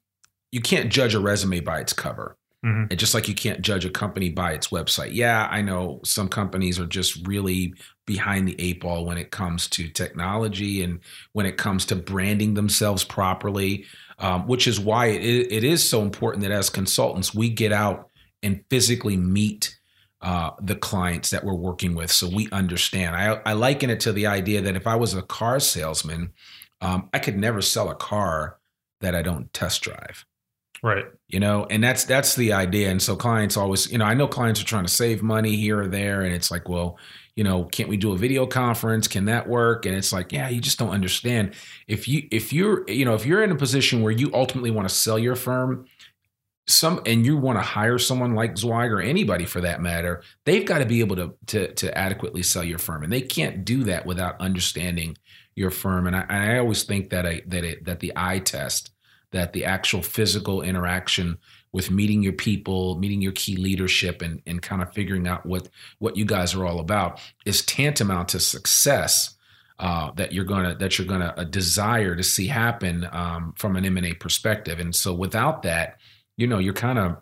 you 0.52 0.62
can't 0.62 0.92
judge 0.92 1.14
a 1.14 1.20
resume 1.20 1.60
by 1.60 1.80
its 1.80 1.94
cover. 1.94 2.38
Mm-hmm. 2.66 2.86
And 2.90 3.00
just 3.00 3.14
like 3.14 3.28
you 3.28 3.36
can't 3.36 3.62
judge 3.62 3.86
a 3.86 3.90
company 3.90 4.30
by 4.30 4.54
its 4.54 4.70
website. 4.70 5.14
Yeah, 5.14 5.48
I 5.50 5.62
know 5.62 6.02
some 6.04 6.28
companies 6.28 6.80
are 6.80 6.88
just 6.88 7.28
really 7.28 7.76
behind 8.06 8.48
the 8.48 8.60
eight 8.60 8.82
ball 8.82 9.06
when 9.06 9.18
it 9.18 9.30
comes 9.30 9.68
to 9.70 9.88
technology 9.90 10.82
and 10.82 11.00
when 11.34 11.46
it 11.46 11.58
comes 11.58 11.86
to 11.86 11.96
branding 11.96 12.56
themselves 12.56 13.04
properly, 13.04 13.86
um, 14.18 14.48
which 14.48 14.68
is 14.68 14.80
why 14.80 15.08
it, 15.08 15.52
it 15.52 15.64
is 15.64 15.88
so 15.88 16.02
important 16.02 16.42
that 16.44 16.52
as 16.52 16.70
consultants, 16.70 17.34
we 17.34 17.50
get 17.50 17.72
out 17.72 18.10
and 18.42 18.64
physically 18.70 19.18
meet 19.18 19.78
uh, 20.22 20.50
the 20.60 20.76
clients 20.76 21.30
that 21.30 21.44
we're 21.44 21.54
working 21.54 21.94
with 21.94 22.12
so 22.12 22.28
we 22.28 22.50
understand. 22.52 23.16
I, 23.16 23.40
I 23.46 23.54
liken 23.54 23.92
it 23.92 24.00
to 24.02 24.12
the 24.12 24.26
idea 24.26 24.62
that 24.62 24.76
if 24.76 24.88
I 24.88 24.96
was 24.96 25.14
a 25.14 25.22
car 25.22 25.60
salesman, 25.60 26.34
um, 26.82 27.10
I 27.14 27.20
could 27.20 27.38
never 27.38 27.62
sell 27.62 27.90
a 27.90 27.96
car 27.96 28.58
that 29.02 29.14
I 29.14 29.22
don't 29.22 29.54
test 29.54 29.84
drive. 29.84 30.26
Right. 30.84 31.06
You 31.28 31.40
know, 31.40 31.66
and 31.70 31.84
that's 31.84 32.04
that's 32.04 32.36
the 32.36 32.54
idea. 32.54 32.90
And 32.90 33.02
so 33.02 33.16
clients 33.16 33.58
always, 33.58 33.92
you 33.92 33.98
know, 33.98 34.06
I 34.06 34.14
know 34.14 34.28
clients 34.28 34.62
are 34.62 34.66
trying 34.66 34.86
to 34.86 34.92
save 34.92 35.24
money 35.24 35.56
here 35.56 35.82
or 35.82 35.88
there, 35.88 36.22
and 36.22 36.34
it's 36.34 36.52
like, 36.52 36.70
well, 36.70 36.98
you 37.36 37.44
know, 37.44 37.66
can't 37.66 37.90
we 37.90 37.98
do 37.98 38.14
a 38.14 38.18
video 38.18 38.46
conference? 38.46 39.08
Can 39.08 39.26
that 39.26 39.48
work? 39.48 39.86
And 39.86 39.96
it's 39.96 40.12
like, 40.14 40.32
yeah, 40.32 40.50
you 40.50 40.62
just 40.62 40.80
don't 40.80 40.92
understand. 40.92 41.54
If 41.88 42.08
you 42.08 42.28
if 42.32 42.54
you're, 42.54 42.90
you 42.90 43.06
know, 43.06 43.16
if 43.16 43.26
you're 43.26 43.44
in 43.44 43.52
a 43.52 43.56
position 43.56 44.02
where 44.02 44.12
you 44.12 44.32
ultimately 44.34 44.72
want 44.72 44.88
to 44.88 44.94
sell 44.94 45.20
your 45.20 45.36
firm, 45.36 45.86
some 46.68 47.02
and 47.06 47.26
you 47.26 47.38
want 47.38 47.58
to 47.58 47.64
hire 47.64 47.98
someone 47.98 48.36
like 48.36 48.58
Zweig 48.58 48.92
or 48.92 49.02
anybody 49.02 49.46
for 49.46 49.62
that 49.62 49.82
matter, 49.82 50.22
they've 50.46 50.66
got 50.66 50.80
to 50.80 50.86
be 50.86 51.00
able 51.00 51.16
to 51.16 51.34
to 51.48 51.74
to 51.74 51.98
adequately 51.98 52.44
sell 52.44 52.64
your 52.64 52.80
firm, 52.80 53.04
and 53.04 53.12
they 53.12 53.22
can't 53.22 53.66
do 53.66 53.84
that 53.86 54.06
without 54.06 54.40
understanding 54.40 55.18
your 55.56 55.72
firm. 55.72 56.08
And 56.08 56.16
I, 56.16 56.22
and 56.22 56.52
I 56.52 56.58
always 56.60 56.84
think 56.84 57.10
that 57.12 57.26
I 57.26 57.42
that 57.48 57.64
it 57.64 57.86
that 57.86 58.00
the 58.00 58.14
eye 58.16 58.40
test 58.40 58.92
that 59.32 59.54
the 59.54 59.66
actual 59.66 60.02
physical 60.02 60.62
interaction 60.62 61.38
with 61.72 61.92
meeting 61.92 62.24
your 62.24 62.34
people, 62.34 62.98
meeting 62.98 63.22
your 63.22 63.34
key 63.34 63.56
leadership, 63.56 64.22
and, 64.22 64.42
and 64.48 64.62
kind 64.62 64.82
of 64.82 64.92
figuring 64.94 65.28
out 65.28 65.46
what 65.46 65.70
what 66.00 66.18
you 66.18 66.26
guys 66.26 66.56
are 66.56 66.66
all 66.66 66.80
about 66.80 67.20
is 67.46 67.64
tantamount 67.66 68.30
to 68.30 68.40
success. 68.40 69.34
Uh, 69.80 70.12
that 70.14 70.34
you're 70.34 70.44
gonna 70.44 70.74
that 70.76 70.98
you're 70.98 71.06
gonna 71.08 71.32
uh, 71.38 71.44
desire 71.44 72.16
to 72.16 72.24
see 72.24 72.48
happen 72.48 73.08
um, 73.12 73.54
from 73.56 73.76
an 73.76 73.86
M 73.86 73.98
and 73.98 74.08
A 74.08 74.14
perspective, 74.16 74.80
and 74.80 74.96
so 74.96 75.14
without 75.14 75.62
that, 75.62 75.98
you 76.36 76.48
know, 76.48 76.58
you're 76.58 76.74
kind 76.74 76.98
of, 76.98 77.18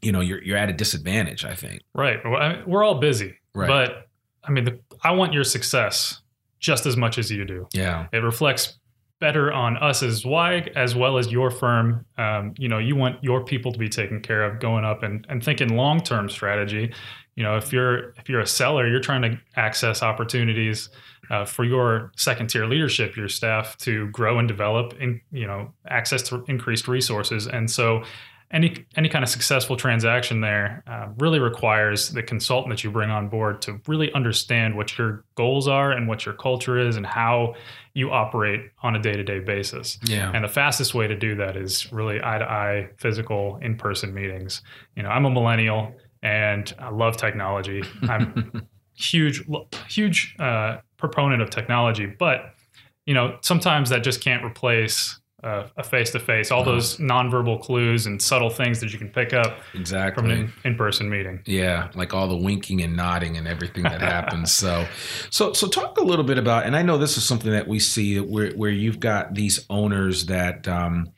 you 0.00 0.12
know, 0.12 0.20
you're 0.20 0.40
you're 0.44 0.56
at 0.56 0.68
a 0.68 0.72
disadvantage. 0.72 1.44
I 1.44 1.56
think. 1.56 1.82
Right. 1.92 2.20
we're 2.68 2.84
all 2.84 3.00
busy, 3.00 3.34
right. 3.52 3.66
but 3.66 4.06
I 4.44 4.52
mean, 4.52 4.64
the, 4.64 4.78
I 5.02 5.10
want 5.12 5.32
your 5.32 5.42
success 5.42 6.20
just 6.58 6.86
as 6.86 6.96
much 6.96 7.18
as 7.18 7.30
you 7.30 7.44
do. 7.44 7.68
Yeah. 7.72 8.06
It 8.12 8.18
reflects 8.18 8.78
better 9.22 9.52
on 9.52 9.76
us 9.76 10.02
as 10.02 10.22
Zweig 10.22 10.72
as 10.74 10.96
well 10.96 11.16
as 11.16 11.30
your 11.30 11.48
firm. 11.48 12.04
Um, 12.18 12.54
you 12.58 12.68
know, 12.68 12.78
you 12.78 12.96
want 12.96 13.22
your 13.22 13.44
people 13.44 13.70
to 13.70 13.78
be 13.78 13.88
taken 13.88 14.20
care 14.20 14.42
of 14.42 14.58
going 14.58 14.84
up 14.84 15.04
and, 15.04 15.24
and 15.28 15.42
thinking 15.42 15.76
long 15.76 16.00
term 16.00 16.28
strategy. 16.28 16.92
You 17.36 17.44
know, 17.44 17.56
if 17.56 17.72
you're 17.72 18.10
if 18.18 18.28
you're 18.28 18.40
a 18.40 18.46
seller, 18.46 18.88
you're 18.88 19.00
trying 19.00 19.22
to 19.22 19.38
access 19.54 20.02
opportunities 20.02 20.88
uh, 21.30 21.44
for 21.44 21.64
your 21.64 22.10
second 22.16 22.48
tier 22.48 22.66
leadership, 22.66 23.16
your 23.16 23.28
staff 23.28 23.78
to 23.78 24.08
grow 24.08 24.40
and 24.40 24.48
develop, 24.48 24.92
and 25.00 25.20
you 25.30 25.46
know, 25.46 25.72
access 25.86 26.22
to 26.22 26.44
increased 26.48 26.88
resources. 26.88 27.46
And 27.46 27.70
so, 27.70 28.02
any 28.52 28.84
any 28.96 29.08
kind 29.08 29.22
of 29.22 29.28
successful 29.28 29.76
transaction 29.76 30.40
there 30.40 30.82
uh, 30.86 31.08
really 31.18 31.38
requires 31.38 32.10
the 32.10 32.22
consultant 32.22 32.70
that 32.70 32.84
you 32.84 32.90
bring 32.90 33.10
on 33.10 33.28
board 33.28 33.62
to 33.62 33.80
really 33.86 34.12
understand 34.12 34.76
what 34.76 34.98
your 34.98 35.24
goals 35.34 35.66
are 35.66 35.92
and 35.92 36.06
what 36.06 36.26
your 36.26 36.34
culture 36.34 36.78
is 36.78 36.96
and 36.96 37.06
how 37.06 37.54
you 37.94 38.10
operate 38.10 38.70
on 38.82 38.94
a 38.94 38.98
day-to-day 38.98 39.40
basis. 39.40 39.98
Yeah. 40.04 40.30
And 40.34 40.44
the 40.44 40.48
fastest 40.48 40.94
way 40.94 41.06
to 41.06 41.16
do 41.16 41.34
that 41.36 41.56
is 41.56 41.90
really 41.92 42.20
eye-to-eye 42.22 42.90
physical 42.98 43.58
in-person 43.62 44.12
meetings. 44.12 44.62
You 44.96 45.02
know 45.02 45.08
i'm 45.08 45.24
a 45.24 45.30
millennial 45.30 45.94
and 46.22 46.72
i 46.78 46.90
love 46.90 47.16
technology. 47.16 47.82
I'm 48.02 48.66
huge 48.94 49.42
huge 49.88 50.36
uh, 50.38 50.78
proponent 50.98 51.40
of 51.40 51.48
technology 51.48 52.06
but 52.06 52.54
you 53.06 53.14
know 53.14 53.38
sometimes 53.40 53.88
that 53.88 54.04
just 54.04 54.20
can't 54.20 54.44
replace 54.44 55.18
uh, 55.42 55.66
a 55.76 55.82
face 55.82 56.10
to 56.10 56.20
face, 56.20 56.50
all 56.50 56.62
uh-huh. 56.62 56.72
those 56.72 56.96
nonverbal 56.98 57.60
clues 57.60 58.06
and 58.06 58.22
subtle 58.22 58.50
things 58.50 58.80
that 58.80 58.92
you 58.92 58.98
can 58.98 59.08
pick 59.08 59.32
up 59.32 59.58
exactly 59.74 60.22
from 60.22 60.30
an 60.30 60.52
in 60.64 60.76
person 60.76 61.10
meeting. 61.10 61.40
Yeah, 61.46 61.90
like 61.94 62.14
all 62.14 62.28
the 62.28 62.36
winking 62.36 62.80
and 62.80 62.96
nodding 62.96 63.36
and 63.36 63.48
everything 63.48 63.82
that 63.82 64.00
happens. 64.00 64.52
so, 64.62 64.86
so, 65.30 65.52
so 65.52 65.66
talk 65.66 65.98
a 65.98 66.04
little 66.04 66.24
bit 66.24 66.38
about, 66.38 66.64
and 66.64 66.76
I 66.76 66.82
know 66.82 66.96
this 66.96 67.16
is 67.16 67.24
something 67.24 67.50
that 67.50 67.66
we 67.66 67.80
see 67.80 68.20
where 68.20 68.52
where 68.52 68.70
you've 68.70 69.00
got 69.00 69.34
these 69.34 69.64
owners 69.68 70.26
that. 70.26 70.68
Um, 70.68 71.12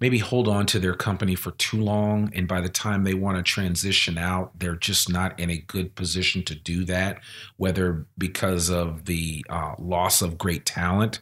maybe 0.00 0.18
hold 0.18 0.46
on 0.46 0.64
to 0.64 0.78
their 0.78 0.94
company 0.94 1.34
for 1.34 1.50
too 1.52 1.82
long 1.82 2.30
and 2.32 2.46
by 2.46 2.60
the 2.60 2.68
time 2.68 3.02
they 3.02 3.14
want 3.14 3.36
to 3.36 3.42
transition 3.42 4.16
out 4.16 4.56
they're 4.58 4.76
just 4.76 5.10
not 5.10 5.38
in 5.40 5.50
a 5.50 5.58
good 5.58 5.92
position 5.96 6.42
to 6.44 6.54
do 6.54 6.84
that 6.84 7.20
whether 7.56 8.06
because 8.16 8.70
of 8.70 9.06
the 9.06 9.44
uh, 9.48 9.74
loss 9.76 10.22
of 10.22 10.38
great 10.38 10.64
talent 10.64 11.20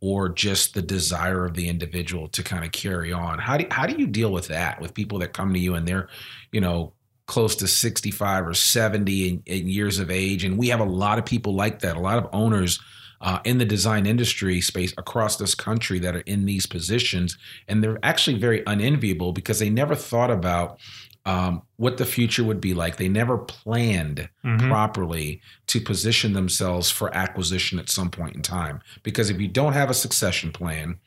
or 0.00 0.28
just 0.28 0.74
the 0.74 0.82
desire 0.82 1.44
of 1.44 1.54
the 1.54 1.68
individual 1.68 2.28
to 2.28 2.42
kind 2.42 2.64
of 2.64 2.72
carry 2.72 3.12
on. 3.12 3.38
How 3.38 3.56
do 3.56 3.66
how 3.70 3.86
do 3.86 3.94
you 3.98 4.06
deal 4.06 4.32
with 4.32 4.48
that 4.48 4.80
with 4.80 4.94
people 4.94 5.18
that 5.20 5.32
come 5.32 5.52
to 5.52 5.58
you 5.58 5.74
and 5.74 5.86
they're, 5.86 6.08
you 6.52 6.60
know, 6.60 6.92
close 7.26 7.56
to 7.56 7.66
65 7.66 8.46
or 8.46 8.54
70 8.54 9.28
in, 9.28 9.42
in 9.46 9.68
years 9.68 9.98
of 9.98 10.10
age 10.10 10.44
and 10.44 10.56
we 10.56 10.68
have 10.68 10.80
a 10.80 10.84
lot 10.84 11.18
of 11.18 11.24
people 11.24 11.54
like 11.54 11.80
that, 11.80 11.96
a 11.96 12.00
lot 12.00 12.18
of 12.18 12.28
owners 12.32 12.78
uh, 13.20 13.40
in 13.44 13.58
the 13.58 13.64
design 13.64 14.06
industry 14.06 14.60
space 14.60 14.92
across 14.98 15.36
this 15.36 15.54
country 15.54 15.98
that 15.98 16.14
are 16.14 16.20
in 16.20 16.44
these 16.44 16.66
positions 16.66 17.36
and 17.66 17.82
they're 17.82 17.98
actually 18.02 18.38
very 18.38 18.62
unenviable 18.66 19.32
because 19.32 19.58
they 19.58 19.70
never 19.70 19.94
thought 19.94 20.30
about 20.30 20.78
um, 21.26 21.60
what 21.76 21.98
the 21.98 22.06
future 22.06 22.44
would 22.44 22.60
be 22.60 22.72
like. 22.72 22.96
They 22.96 23.08
never 23.08 23.36
planned 23.36 24.28
Mhm. 24.44 24.68
properly 24.68 25.42
to 25.66 25.80
position 25.80 26.32
themselves 26.32 26.90
for 26.90 27.14
acquisition 27.14 27.78
at 27.78 27.90
some 27.90 28.10
point 28.10 28.36
in 28.36 28.42
time. 28.42 28.80
Because 29.02 29.28
if 29.28 29.40
you 29.40 29.48
don't 29.48 29.72
have 29.74 29.90
a 29.90 29.94
succession 29.94 30.52
plan 30.52 30.98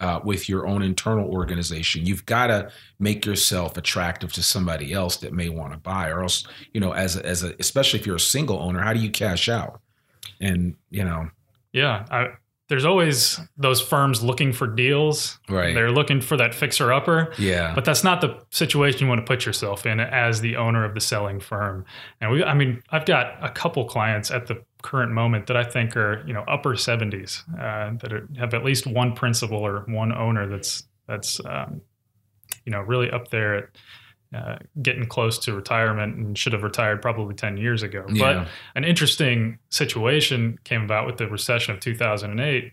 uh, 0.00 0.20
with 0.22 0.48
your 0.48 0.66
own 0.66 0.82
internal 0.82 1.28
organization, 1.28 2.06
you've 2.06 2.24
got 2.26 2.48
to 2.48 2.70
make 3.00 3.24
yourself 3.26 3.76
attractive 3.76 4.32
to 4.32 4.42
somebody 4.42 4.92
else 4.92 5.16
that 5.16 5.32
may 5.32 5.48
want 5.48 5.72
to 5.72 5.78
buy, 5.78 6.08
or 6.08 6.22
else, 6.22 6.46
you 6.72 6.80
know, 6.80 6.92
as 6.92 7.16
a, 7.16 7.24
as 7.26 7.42
a, 7.42 7.52
especially 7.58 7.98
if 7.98 8.06
you're 8.06 8.16
a 8.16 8.20
single 8.20 8.58
owner, 8.60 8.80
how 8.80 8.92
do 8.92 9.00
you 9.00 9.10
cash 9.10 9.48
out? 9.48 9.80
And 10.40 10.76
you 10.90 11.04
know, 11.04 11.30
Yeah, 11.72 12.04
I, 12.10 12.28
there's 12.68 12.84
always 12.84 13.40
those 13.56 13.80
firms 13.80 14.22
looking 14.22 14.52
for 14.52 14.66
deals. 14.66 15.38
Right. 15.48 15.74
They're 15.74 15.90
looking 15.90 16.20
for 16.20 16.36
that 16.36 16.54
fixer 16.54 16.92
upper. 16.92 17.32
yeah, 17.38 17.74
But 17.74 17.84
that's 17.84 18.04
not 18.04 18.20
the 18.20 18.38
situation 18.50 19.00
you 19.00 19.08
want 19.08 19.20
to 19.20 19.24
put 19.24 19.46
yourself 19.46 19.86
in 19.86 20.00
as 20.00 20.42
the 20.42 20.56
owner 20.56 20.84
of 20.84 20.94
the 20.94 21.00
selling 21.00 21.40
firm. 21.40 21.86
And 22.20 22.30
we, 22.30 22.44
I 22.44 22.52
mean, 22.52 22.82
I've 22.90 23.06
got 23.06 23.42
a 23.42 23.50
couple 23.50 23.86
clients 23.86 24.30
at 24.30 24.46
the 24.46 24.62
current 24.82 25.12
moment 25.12 25.46
that 25.46 25.56
I 25.56 25.64
think 25.64 25.96
are, 25.96 26.22
you 26.26 26.34
know, 26.34 26.42
upper 26.42 26.74
70s 26.74 27.42
uh, 27.54 27.96
that 28.00 28.12
are, 28.12 28.28
have 28.38 28.52
at 28.52 28.64
least 28.64 28.86
one 28.86 29.14
principal 29.14 29.58
or 29.58 29.80
one 29.88 30.12
owner 30.12 30.46
that's 30.46 30.84
that's, 31.06 31.40
um, 31.46 31.80
you 32.66 32.70
know, 32.72 32.80
really 32.80 33.10
up 33.10 33.28
there 33.30 33.54
at 33.54 33.68
uh, 34.34 34.56
getting 34.82 35.06
close 35.06 35.38
to 35.38 35.54
retirement 35.54 36.16
and 36.16 36.36
should 36.36 36.52
have 36.52 36.62
retired 36.62 37.00
probably 37.00 37.34
10 37.34 37.56
years 37.56 37.82
ago. 37.82 38.04
Yeah. 38.12 38.18
But 38.44 38.48
an 38.74 38.84
interesting 38.84 39.58
situation 39.70 40.58
came 40.64 40.82
about 40.82 41.06
with 41.06 41.16
the 41.16 41.26
recession 41.28 41.74
of 41.74 41.80
2008, 41.80 42.72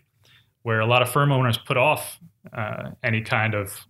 where 0.63 0.79
a 0.81 0.85
lot 0.85 1.01
of 1.01 1.09
firm 1.09 1.31
owners 1.31 1.57
put 1.57 1.77
off 1.77 2.19
uh, 2.53 2.91
any 3.03 3.21
kind 3.21 3.53
of 3.55 3.85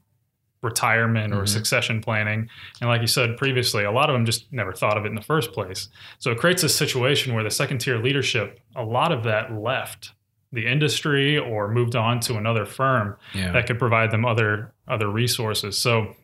retirement 0.62 1.34
or 1.34 1.44
Mhm. 1.44 1.48
succession 1.50 2.02
planning. 2.02 2.50
And 2.82 2.90
like 2.90 3.02
you 3.02 3.08
said 3.08 3.38
previously, 3.38 3.84
a 3.84 3.92
lot 3.92 4.10
of 4.10 4.14
them 4.14 4.26
just 4.26 4.52
never 4.52 4.74
thought 4.74 4.98
of 4.98 5.06
it 5.06 5.10
in 5.10 5.16
the 5.16 5.22
first 5.22 5.52
place. 5.52 5.90
So 6.20 6.32
it 6.32 6.38
creates 6.40 6.64
a 6.64 6.70
situation 6.70 7.34
where 7.36 7.44
the 7.44 7.52
second 7.52 7.80
tier 7.80 7.98
leadership, 7.98 8.60
a 8.76 8.84
lot 8.84 9.12
of 9.12 9.24
that 9.24 9.54
left 9.54 10.12
the 10.52 10.66
industry 10.66 11.38
or 11.38 11.68
moved 11.68 11.96
on 11.96 12.20
to 12.22 12.38
another 12.38 12.66
firm 12.66 13.16
yeah, 13.34 13.52
that 13.52 13.68
could 13.68 13.78
provide 13.78 14.10
them 14.12 14.26
other 14.26 14.74
other 14.88 15.10
resources. 15.10 15.78
So 15.78 16.16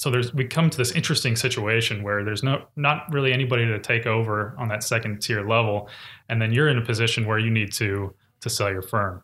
so 0.00 0.10
there's 0.10 0.32
we 0.32 0.46
come 0.46 0.70
to 0.70 0.78
this 0.78 0.92
interesting 0.92 1.36
situation 1.36 2.02
where 2.02 2.24
there's 2.24 2.42
no 2.42 2.64
not 2.74 3.02
really 3.12 3.34
anybody 3.34 3.66
to 3.66 3.78
take 3.78 4.06
over 4.06 4.54
on 4.58 4.66
that 4.68 4.82
second 4.82 5.20
tier 5.20 5.46
level 5.46 5.90
and 6.30 6.40
then 6.40 6.54
you're 6.54 6.68
in 6.68 6.78
a 6.78 6.84
position 6.84 7.26
where 7.26 7.38
you 7.38 7.50
need 7.50 7.70
to 7.74 8.14
to 8.40 8.48
sell 8.48 8.72
your 8.72 8.80
firm. 8.80 9.20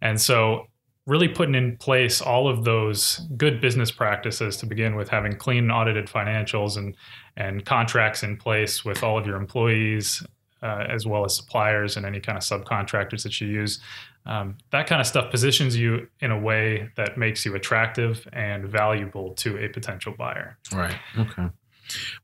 And 0.00 0.20
so 0.20 0.66
really 1.04 1.26
putting 1.26 1.56
in 1.56 1.76
place 1.78 2.20
all 2.20 2.48
of 2.48 2.62
those 2.62 3.22
good 3.36 3.60
business 3.60 3.90
practices 3.90 4.56
to 4.58 4.66
begin 4.66 4.94
with 4.94 5.08
having 5.08 5.34
clean 5.34 5.68
audited 5.68 6.06
financials 6.06 6.76
and 6.76 6.94
and 7.36 7.66
contracts 7.66 8.22
in 8.22 8.36
place 8.36 8.84
with 8.84 9.02
all 9.02 9.18
of 9.18 9.26
your 9.26 9.34
employees 9.34 10.24
uh, 10.62 10.84
as 10.88 11.06
well 11.06 11.24
as 11.24 11.34
suppliers 11.36 11.96
and 11.96 12.04
any 12.04 12.20
kind 12.20 12.36
of 12.36 12.44
subcontractors 12.44 13.22
that 13.22 13.40
you 13.40 13.48
use 13.48 13.80
um, 14.26 14.58
that 14.70 14.86
kind 14.86 15.00
of 15.00 15.06
stuff 15.06 15.30
positions 15.30 15.76
you 15.76 16.08
in 16.20 16.30
a 16.30 16.38
way 16.38 16.90
that 16.96 17.16
makes 17.16 17.44
you 17.44 17.54
attractive 17.54 18.28
and 18.32 18.66
valuable 18.66 19.32
to 19.34 19.58
a 19.58 19.68
potential 19.68 20.14
buyer. 20.16 20.58
Right. 20.72 20.96
Okay. 21.18 21.46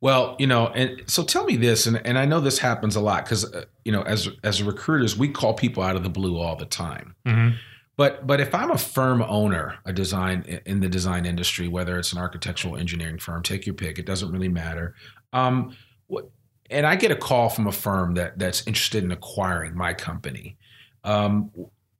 Well, 0.00 0.36
you 0.38 0.46
know, 0.46 0.68
and 0.68 1.02
so 1.06 1.24
tell 1.24 1.44
me 1.44 1.56
this, 1.56 1.86
and, 1.86 2.00
and 2.06 2.18
I 2.18 2.24
know 2.24 2.38
this 2.40 2.58
happens 2.58 2.94
a 2.94 3.00
lot 3.00 3.24
because 3.24 3.52
uh, 3.52 3.64
you 3.84 3.90
know, 3.90 4.02
as 4.02 4.28
as 4.44 4.62
recruiters, 4.62 5.18
we 5.18 5.28
call 5.28 5.54
people 5.54 5.82
out 5.82 5.96
of 5.96 6.04
the 6.04 6.08
blue 6.08 6.38
all 6.38 6.54
the 6.54 6.66
time. 6.66 7.16
But 7.96 8.26
but 8.26 8.40
if 8.40 8.54
I'm 8.54 8.70
a 8.70 8.78
firm 8.78 9.22
owner, 9.22 9.78
a 9.84 9.92
design 9.92 10.60
in 10.66 10.78
the 10.80 10.88
design 10.88 11.24
industry, 11.24 11.66
whether 11.66 11.98
it's 11.98 12.12
an 12.12 12.18
architectural 12.18 12.76
engineering 12.76 13.18
firm, 13.18 13.42
take 13.42 13.66
your 13.66 13.74
pick, 13.74 13.98
it 13.98 14.06
doesn't 14.06 14.30
really 14.30 14.50
matter. 14.50 14.94
Um, 15.32 15.74
what, 16.06 16.30
and 16.70 16.87
I 16.87 16.96
get 16.96 17.11
a 17.11 17.16
call 17.16 17.49
from 17.49 17.66
a 17.66 17.73
firm 17.73 18.14
that 18.14 18.38
that's 18.38 18.66
interested 18.66 19.04
in 19.04 19.12
acquiring 19.12 19.76
my 19.76 19.94
company. 19.94 20.56
Um, 21.04 21.50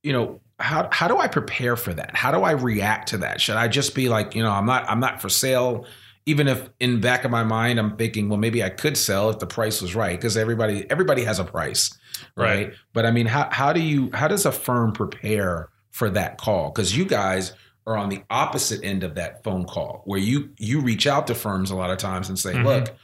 you 0.03 0.13
know, 0.13 0.41
how 0.59 0.89
how 0.93 1.09
do 1.09 1.19
I 1.19 1.29
prepare 1.29 1.77
for 1.77 1.93
that? 1.95 2.17
How 2.17 2.33
do 2.33 2.43
I 2.43 2.53
react 2.53 3.09
to 3.11 3.19
that? 3.19 3.41
Should 3.41 3.57
I 3.57 3.69
just 3.69 3.95
be 3.95 4.09
like, 4.09 4.35
you 4.35 4.43
know, 4.43 4.51
I'm 4.51 4.67
not 4.67 4.89
I'm 4.89 5.01
not 5.01 5.21
for 5.21 5.29
sale, 5.29 5.87
even 6.25 6.49
if 6.49 6.69
in 6.81 7.01
back 7.01 7.25
of 7.25 7.31
my 7.31 7.45
mind 7.45 7.79
I'm 7.79 7.97
thinking, 7.97 8.29
well, 8.29 8.39
maybe 8.39 8.63
I 8.65 8.71
could 8.71 8.97
sell 8.97 9.31
if 9.31 9.39
the 9.39 9.47
price 9.47 9.83
was 9.83 9.95
right, 9.95 10.19
because 10.19 10.37
everybody 10.37 10.89
everybody 10.91 11.25
has 11.25 11.39
a 11.39 11.45
price, 11.45 11.97
right? 12.37 12.69
Right. 12.69 12.75
But 12.93 13.07
I 13.07 13.11
mean, 13.11 13.27
how 13.27 13.49
how 13.51 13.73
do 13.73 13.81
you 13.81 14.11
how 14.13 14.29
does 14.29 14.47
a 14.47 14.53
firm 14.53 14.93
prepare 14.93 15.69
for 15.91 16.11
that 16.11 16.39
call? 16.39 16.71
Because 16.71 16.97
you 16.97 17.05
guys 17.05 17.53
are 17.87 17.97
on 17.97 18.09
the 18.09 18.23
opposite 18.31 18.83
end 18.83 19.05
of 19.05 19.15
that 19.15 19.45
phone 19.45 19.65
call, 19.65 20.03
where 20.07 20.19
you 20.19 20.51
you 20.59 20.81
reach 20.81 21.07
out 21.07 21.27
to 21.29 21.35
firms 21.35 21.71
a 21.71 21.77
lot 21.77 21.91
of 21.91 21.99
times 21.99 22.29
and 22.29 22.39
say, 22.39 22.53
Mhm. 22.55 22.65
look, 22.65 22.97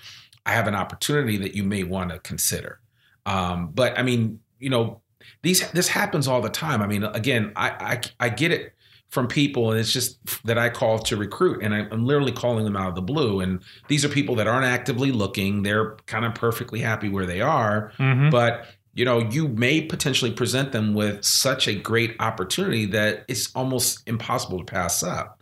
I 0.44 0.52
have 0.52 0.66
an 0.66 0.74
opportunity 0.74 1.36
that 1.38 1.54
you 1.54 1.62
may 1.62 1.84
want 1.84 2.10
to 2.10 2.18
consider. 2.18 2.80
Um, 3.26 3.70
but 3.72 3.98
I 3.98 4.02
mean, 4.02 4.40
you 4.58 4.70
know, 4.70 5.00
these 5.42 5.68
this 5.72 5.88
happens 5.88 6.26
all 6.28 6.40
the 6.40 6.50
time. 6.50 6.82
I 6.82 6.86
mean, 6.86 7.04
again, 7.04 7.52
I 7.56 8.00
I, 8.20 8.26
I 8.26 8.28
get 8.28 8.50
it 8.50 8.74
from 9.08 9.28
people, 9.28 9.70
and 9.70 9.78
it's 9.78 9.92
just 9.92 10.18
that 10.46 10.58
I 10.58 10.70
call 10.70 10.98
to 10.98 11.16
recruit, 11.16 11.62
and 11.62 11.74
I, 11.74 11.86
I'm 11.90 12.06
literally 12.06 12.32
calling 12.32 12.64
them 12.64 12.76
out 12.76 12.88
of 12.88 12.94
the 12.94 13.02
blue. 13.02 13.40
And 13.40 13.62
these 13.88 14.04
are 14.04 14.08
people 14.08 14.34
that 14.36 14.48
aren't 14.48 14.64
actively 14.64 15.12
looking; 15.12 15.62
they're 15.62 15.96
kind 16.06 16.24
of 16.24 16.34
perfectly 16.34 16.80
happy 16.80 17.08
where 17.08 17.26
they 17.26 17.40
are. 17.40 17.92
Mm-hmm. 17.98 18.30
But 18.30 18.66
you 18.94 19.04
know, 19.04 19.20
you 19.20 19.48
may 19.48 19.82
potentially 19.82 20.32
present 20.32 20.72
them 20.72 20.94
with 20.94 21.24
such 21.24 21.66
a 21.66 21.74
great 21.74 22.14
opportunity 22.20 22.84
that 22.86 23.24
it's 23.28 23.54
almost 23.54 24.02
impossible 24.06 24.58
to 24.58 24.64
pass 24.64 25.02
up. 25.02 25.40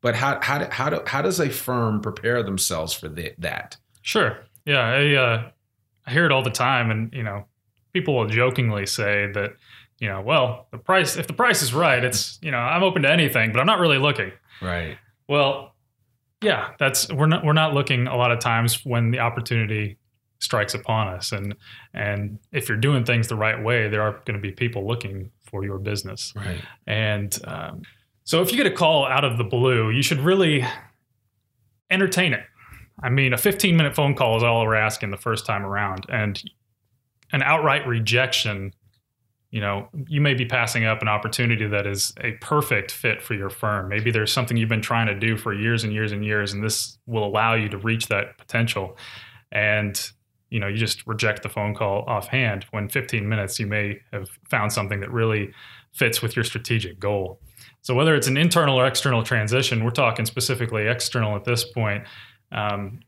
But 0.00 0.14
how 0.16 0.40
how 0.40 0.58
do, 0.58 0.66
how 0.70 0.90
do, 0.90 1.00
how 1.06 1.22
does 1.22 1.40
a 1.40 1.48
firm 1.48 2.00
prepare 2.00 2.42
themselves 2.42 2.92
for 2.92 3.08
the, 3.08 3.34
that? 3.38 3.76
Sure. 4.02 4.38
Yeah, 4.64 4.80
I, 4.80 5.14
uh, 5.14 5.50
I 6.06 6.10
hear 6.10 6.24
it 6.26 6.32
all 6.32 6.42
the 6.42 6.50
time, 6.50 6.90
and 6.90 7.12
you 7.12 7.22
know, 7.22 7.46
people 7.92 8.16
will 8.16 8.26
jokingly 8.26 8.86
say 8.86 9.30
that, 9.32 9.52
you 9.98 10.08
know, 10.08 10.20
well, 10.20 10.66
the 10.70 10.78
price 10.78 11.16
if 11.16 11.26
the 11.26 11.32
price 11.32 11.62
is 11.62 11.72
right, 11.72 12.02
it's 12.04 12.38
you 12.42 12.50
know, 12.50 12.58
I'm 12.58 12.82
open 12.82 13.02
to 13.02 13.10
anything, 13.10 13.52
but 13.52 13.60
I'm 13.60 13.66
not 13.66 13.78
really 13.78 13.98
looking. 13.98 14.32
Right. 14.60 14.98
Well, 15.28 15.74
yeah, 16.42 16.70
that's 16.78 17.10
we're 17.12 17.26
not 17.26 17.44
we're 17.44 17.52
not 17.52 17.74
looking 17.74 18.06
a 18.06 18.16
lot 18.16 18.32
of 18.32 18.38
times 18.40 18.84
when 18.84 19.10
the 19.10 19.20
opportunity 19.20 19.98
strikes 20.40 20.74
upon 20.74 21.08
us, 21.08 21.32
and 21.32 21.54
and 21.94 22.38
if 22.50 22.68
you're 22.68 22.78
doing 22.78 23.04
things 23.04 23.28
the 23.28 23.36
right 23.36 23.62
way, 23.62 23.88
there 23.88 24.02
are 24.02 24.20
going 24.24 24.34
to 24.34 24.40
be 24.40 24.52
people 24.52 24.86
looking 24.86 25.30
for 25.44 25.64
your 25.64 25.78
business. 25.78 26.32
Right. 26.34 26.60
And 26.86 27.38
um, 27.46 27.82
so 28.24 28.42
if 28.42 28.50
you 28.50 28.56
get 28.56 28.66
a 28.66 28.74
call 28.74 29.06
out 29.06 29.24
of 29.24 29.38
the 29.38 29.44
blue, 29.44 29.90
you 29.90 30.02
should 30.02 30.20
really 30.20 30.64
entertain 31.90 32.32
it. 32.32 32.44
I 33.02 33.10
mean, 33.10 33.32
a 33.32 33.38
15 33.38 33.76
minute 33.76 33.94
phone 33.94 34.14
call 34.14 34.36
is 34.36 34.42
all 34.42 34.64
we're 34.64 34.74
asking 34.74 35.10
the 35.10 35.16
first 35.16 35.44
time 35.46 35.64
around. 35.64 36.06
And 36.08 36.42
an 37.32 37.42
outright 37.42 37.86
rejection, 37.86 38.74
you 39.50 39.60
know, 39.60 39.88
you 40.06 40.20
may 40.20 40.34
be 40.34 40.44
passing 40.44 40.84
up 40.84 41.02
an 41.02 41.08
opportunity 41.08 41.66
that 41.66 41.86
is 41.86 42.14
a 42.20 42.32
perfect 42.40 42.92
fit 42.92 43.22
for 43.22 43.34
your 43.34 43.50
firm. 43.50 43.88
Maybe 43.88 44.10
there's 44.10 44.32
something 44.32 44.56
you've 44.56 44.68
been 44.68 44.82
trying 44.82 45.06
to 45.06 45.18
do 45.18 45.36
for 45.36 45.52
years 45.52 45.84
and 45.84 45.92
years 45.92 46.12
and 46.12 46.24
years, 46.24 46.52
and 46.52 46.62
this 46.62 46.98
will 47.06 47.24
allow 47.24 47.54
you 47.54 47.68
to 47.70 47.78
reach 47.78 48.08
that 48.08 48.38
potential. 48.38 48.96
And 49.50 50.00
you 50.52 50.60
know, 50.60 50.66
you 50.66 50.76
just 50.76 51.06
reject 51.06 51.42
the 51.42 51.48
phone 51.48 51.74
call 51.74 52.04
offhand 52.06 52.66
when 52.72 52.86
15 52.86 53.26
minutes 53.26 53.58
you 53.58 53.66
may 53.66 53.98
have 54.12 54.28
found 54.50 54.70
something 54.70 55.00
that 55.00 55.10
really 55.10 55.50
fits 55.92 56.20
with 56.20 56.36
your 56.36 56.44
strategic 56.44 57.00
goal. 57.00 57.40
So 57.80 57.94
whether 57.94 58.14
it's 58.14 58.26
an 58.26 58.36
internal 58.36 58.78
or 58.78 58.86
external 58.86 59.22
transition, 59.22 59.82
we're 59.82 59.90
talking 59.92 60.26
specifically 60.26 60.86
external 60.86 61.36
at 61.36 61.44
this 61.44 61.64
point. 61.64 62.04
Um, 62.52 63.00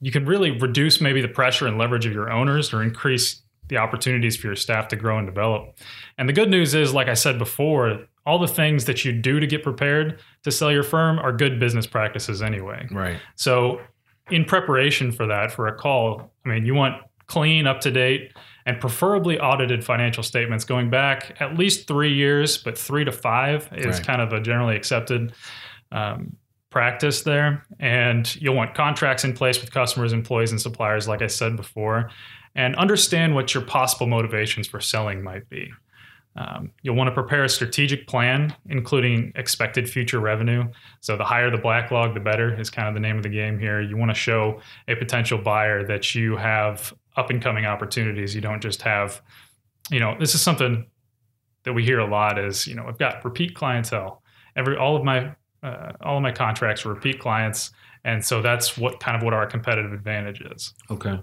you 0.00 0.10
can 0.10 0.26
really 0.26 0.50
reduce 0.50 1.00
maybe 1.00 1.20
the 1.20 1.28
pressure 1.28 1.66
and 1.66 1.78
leverage 1.78 2.06
of 2.06 2.12
your 2.12 2.30
owners 2.30 2.72
or 2.72 2.82
increase 2.82 3.42
the 3.68 3.76
opportunities 3.78 4.36
for 4.36 4.46
your 4.48 4.56
staff 4.56 4.88
to 4.88 4.96
grow 4.96 5.18
and 5.18 5.26
develop. 5.26 5.76
And 6.18 6.28
the 6.28 6.32
good 6.32 6.50
news 6.50 6.74
is, 6.74 6.92
like 6.94 7.08
I 7.08 7.14
said 7.14 7.38
before, 7.38 8.00
all 8.24 8.38
the 8.38 8.48
things 8.48 8.84
that 8.84 9.04
you 9.04 9.12
do 9.12 9.40
to 9.40 9.46
get 9.46 9.62
prepared 9.62 10.20
to 10.44 10.50
sell 10.50 10.70
your 10.70 10.82
firm 10.82 11.18
are 11.18 11.32
good 11.32 11.58
business 11.58 11.86
practices 11.86 12.42
anyway. 12.42 12.86
Right. 12.90 13.18
So, 13.34 13.80
in 14.30 14.44
preparation 14.44 15.12
for 15.12 15.26
that, 15.26 15.52
for 15.52 15.68
a 15.68 15.74
call, 15.74 16.32
I 16.44 16.48
mean, 16.48 16.66
you 16.66 16.74
want 16.74 17.00
clean, 17.26 17.66
up 17.66 17.80
to 17.80 17.90
date, 17.90 18.32
and 18.66 18.80
preferably 18.80 19.38
audited 19.38 19.84
financial 19.84 20.22
statements 20.22 20.64
going 20.64 20.90
back 20.90 21.36
at 21.40 21.56
least 21.56 21.86
three 21.86 22.12
years, 22.12 22.58
but 22.58 22.76
three 22.76 23.04
to 23.04 23.12
five 23.12 23.68
is 23.72 23.86
Right. 23.86 24.06
kind 24.06 24.20
of 24.20 24.32
a 24.32 24.40
generally 24.40 24.76
accepted 24.76 25.32
um, 25.92 26.36
practice 26.76 27.22
there. 27.22 27.64
And 27.80 28.36
you'll 28.36 28.54
want 28.54 28.74
contracts 28.74 29.24
in 29.24 29.32
place 29.32 29.62
with 29.62 29.70
customers, 29.72 30.12
employees, 30.12 30.50
and 30.50 30.60
suppliers, 30.60 31.08
like 31.08 31.22
I 31.22 31.26
said 31.26 31.56
before, 31.56 32.10
and 32.54 32.76
understand 32.76 33.34
what 33.34 33.54
your 33.54 33.62
possible 33.62 34.06
motivations 34.06 34.68
for 34.68 34.78
selling 34.78 35.22
might 35.22 35.48
be. 35.48 35.72
Um, 36.36 36.72
you'll 36.82 36.94
want 36.94 37.08
to 37.08 37.14
prepare 37.14 37.44
a 37.44 37.48
strategic 37.48 38.06
plan, 38.06 38.54
including 38.68 39.32
expected 39.36 39.88
future 39.88 40.20
revenue. 40.20 40.64
So, 41.00 41.16
the 41.16 41.24
higher 41.24 41.50
the 41.50 41.56
backlog, 41.56 42.12
the 42.12 42.20
better 42.20 42.60
is 42.60 42.68
kind 42.68 42.88
of 42.88 42.92
the 42.92 43.00
name 43.00 43.16
of 43.16 43.22
the 43.22 43.30
game 43.30 43.58
here. 43.58 43.80
You 43.80 43.96
want 43.96 44.10
to 44.10 44.14
show 44.14 44.60
a 44.86 44.96
potential 44.96 45.38
buyer 45.38 45.82
that 45.86 46.14
you 46.14 46.36
have 46.36 46.92
up 47.16 47.30
and 47.30 47.40
coming 47.40 47.64
opportunities. 47.64 48.34
You 48.34 48.42
don't 48.42 48.60
just 48.60 48.82
have, 48.82 49.22
you 49.90 49.98
know, 49.98 50.14
this 50.20 50.34
is 50.34 50.42
something 50.42 50.84
that 51.62 51.72
we 51.72 51.86
hear 51.86 52.00
a 52.00 52.06
lot 52.06 52.38
is, 52.38 52.66
you 52.66 52.74
know, 52.74 52.84
I've 52.86 52.98
got 52.98 53.24
repeat 53.24 53.54
clientele. 53.54 54.22
Every 54.56 54.76
all 54.76 54.94
of 54.94 55.04
my 55.04 55.34
uh, 55.66 55.92
all 56.02 56.16
of 56.16 56.22
my 56.22 56.32
contracts 56.32 56.86
are 56.86 56.90
repeat 56.90 57.18
clients, 57.18 57.70
and 58.04 58.24
so 58.24 58.40
that's 58.42 58.78
what 58.78 59.00
kind 59.00 59.16
of 59.16 59.22
what 59.22 59.34
our 59.34 59.46
competitive 59.46 59.92
advantage 59.92 60.40
is. 60.40 60.72
Okay. 60.90 61.18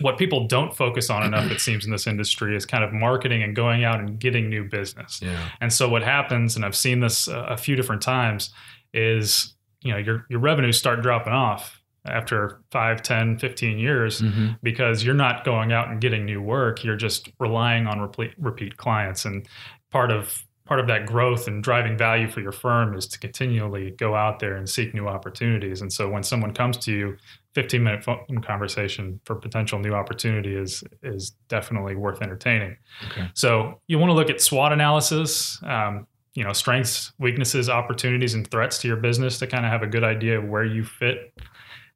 What 0.00 0.18
people 0.18 0.46
don't 0.46 0.76
focus 0.76 1.08
on 1.08 1.22
enough, 1.22 1.50
it 1.50 1.60
seems, 1.60 1.86
in 1.86 1.90
this 1.90 2.06
industry 2.06 2.54
is 2.54 2.66
kind 2.66 2.84
of 2.84 2.92
marketing 2.92 3.42
and 3.42 3.56
going 3.56 3.84
out 3.84 4.00
and 4.00 4.18
getting 4.20 4.50
new 4.50 4.64
business. 4.64 5.20
Yeah. 5.22 5.48
And 5.62 5.72
so 5.72 5.88
what 5.88 6.02
happens, 6.02 6.56
and 6.56 6.64
I've 6.64 6.76
seen 6.76 7.00
this 7.00 7.26
uh, 7.26 7.46
a 7.48 7.56
few 7.56 7.74
different 7.74 8.02
times, 8.02 8.50
is 8.92 9.54
you 9.82 9.92
know 9.92 9.98
your 9.98 10.26
your 10.28 10.40
revenues 10.40 10.76
start 10.76 11.02
dropping 11.02 11.32
off 11.32 11.80
after 12.04 12.60
5 12.70 13.02
10 13.02 13.38
15 13.38 13.78
years 13.78 14.20
Mm-hmm. 14.20 14.52
because 14.62 15.04
you're 15.04 15.14
not 15.14 15.44
going 15.44 15.72
out 15.72 15.88
and 15.90 16.00
getting 16.00 16.24
new 16.24 16.40
work 16.40 16.82
you're 16.82 16.96
just 16.96 17.28
relying 17.38 17.86
on 17.86 18.00
repeat, 18.00 18.32
repeat 18.38 18.76
clients 18.78 19.24
and 19.24 19.46
part 19.90 20.10
of 20.10 20.42
part 20.68 20.78
of 20.80 20.86
that 20.86 21.06
growth 21.06 21.48
and 21.48 21.62
driving 21.64 21.96
value 21.98 22.28
for 22.28 22.40
your 22.40 22.52
firm 22.52 22.94
is 22.94 23.06
to 23.08 23.18
continually 23.18 23.90
go 23.92 24.14
out 24.14 24.38
there 24.38 24.56
and 24.56 24.68
seek 24.68 24.94
new 24.94 25.08
opportunities 25.08 25.80
and 25.80 25.92
so 25.92 26.08
when 26.08 26.22
someone 26.22 26.52
comes 26.52 26.76
to 26.76 26.92
you 26.92 27.16
15 27.54 27.82
minute 27.82 28.04
phone 28.04 28.40
conversation 28.42 29.18
for 29.24 29.34
potential 29.34 29.78
new 29.78 29.94
opportunity 29.94 30.54
is 30.54 30.84
is 31.02 31.30
definitely 31.48 31.96
worth 31.96 32.20
entertaining 32.22 32.76
Okay. 33.10 33.28
so 33.34 33.80
you 33.88 33.98
want 33.98 34.10
to 34.10 34.14
look 34.14 34.30
at 34.30 34.40
SWOT 34.40 34.72
analysis, 34.72 35.58
um, 35.64 36.06
you 36.34 36.44
know, 36.44 36.52
strengths, 36.52 37.12
weaknesses, 37.18 37.68
opportunities, 37.68 38.34
and 38.34 38.48
threats 38.48 38.78
to 38.78 38.86
your 38.88 38.98
business 38.98 39.38
to 39.40 39.46
kind 39.46 39.64
of 39.64 39.72
have 39.72 39.82
a 39.82 39.86
good 39.88 40.04
idea 40.04 40.38
of 40.38 40.44
where 40.48 40.64
you 40.64 40.84
fit. 40.84 41.32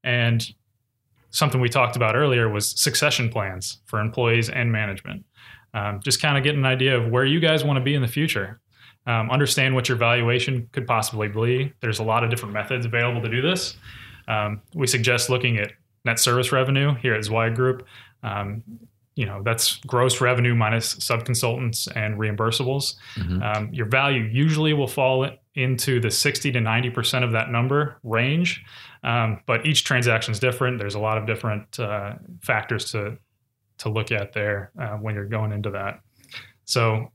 And 0.02 0.44
something 1.30 1.60
we 1.60 1.68
talked 1.68 1.94
about 1.96 2.16
earlier 2.16 2.48
was 2.48 2.70
succession 2.80 3.28
plans 3.28 3.80
for 3.86 4.00
employees 4.00 4.48
and 4.50 4.72
management. 4.72 5.24
Um, 5.74 6.00
just 6.02 6.20
kind 6.20 6.36
of 6.36 6.42
get 6.42 6.54
an 6.56 6.64
idea 6.66 6.98
of 6.98 7.10
where 7.10 7.24
you 7.24 7.38
guys 7.40 7.62
want 7.64 7.76
to 7.76 7.84
be 7.84 7.94
in 7.94 8.02
the 8.02 8.08
future. 8.08 8.60
Um, 9.06 9.30
understand 9.30 9.74
what 9.74 9.88
your 9.88 9.98
valuation 9.98 10.68
could 10.72 10.86
possibly 10.86 11.28
be. 11.28 11.72
There's 11.80 11.98
a 11.98 12.04
lot 12.04 12.22
of 12.22 12.30
different 12.30 12.54
methods 12.54 12.86
available 12.86 13.20
to 13.22 13.28
do 13.28 13.42
this. 13.42 13.76
Um, 14.28 14.62
we 14.74 14.86
suggest 14.86 15.28
looking 15.28 15.58
at 15.58 15.72
net 16.04 16.20
service 16.20 16.52
revenue 16.52 16.94
here 16.94 17.14
at 17.14 17.24
Zweig 17.24 17.56
Group. 17.56 17.86
Um, 18.22 18.62
you 19.14 19.26
know 19.26 19.42
that's 19.42 19.76
gross 19.86 20.20
revenue 20.20 20.54
minus 20.54 20.94
subconsultants 20.94 21.88
and 21.94 22.18
reimbursables. 22.18 22.94
Mhm. 23.16 23.42
Um, 23.42 23.68
your 23.72 23.86
value 23.86 24.22
usually 24.22 24.72
will 24.72 24.86
fall 24.86 25.28
into 25.54 26.00
the 26.00 26.10
60 26.10 26.50
to 26.52 26.60
90 26.60 26.90
percent 26.90 27.24
of 27.24 27.32
that 27.32 27.50
number 27.50 27.98
range, 28.02 28.64
um, 29.02 29.40
but 29.46 29.66
each 29.66 29.84
transaction 29.84 30.32
is 30.32 30.40
different. 30.40 30.78
There's 30.78 30.94
a 30.94 30.98
lot 30.98 31.18
of 31.18 31.26
different 31.26 31.78
uh, 31.78 32.14
factors 32.40 32.90
to 32.92 33.18
to 33.78 33.88
look 33.88 34.12
at 34.12 34.32
there 34.32 34.70
uh, 34.78 34.96
when 34.96 35.14
you're 35.14 35.26
going 35.26 35.52
into 35.52 35.70
that. 35.70 36.00
So, 36.64 37.10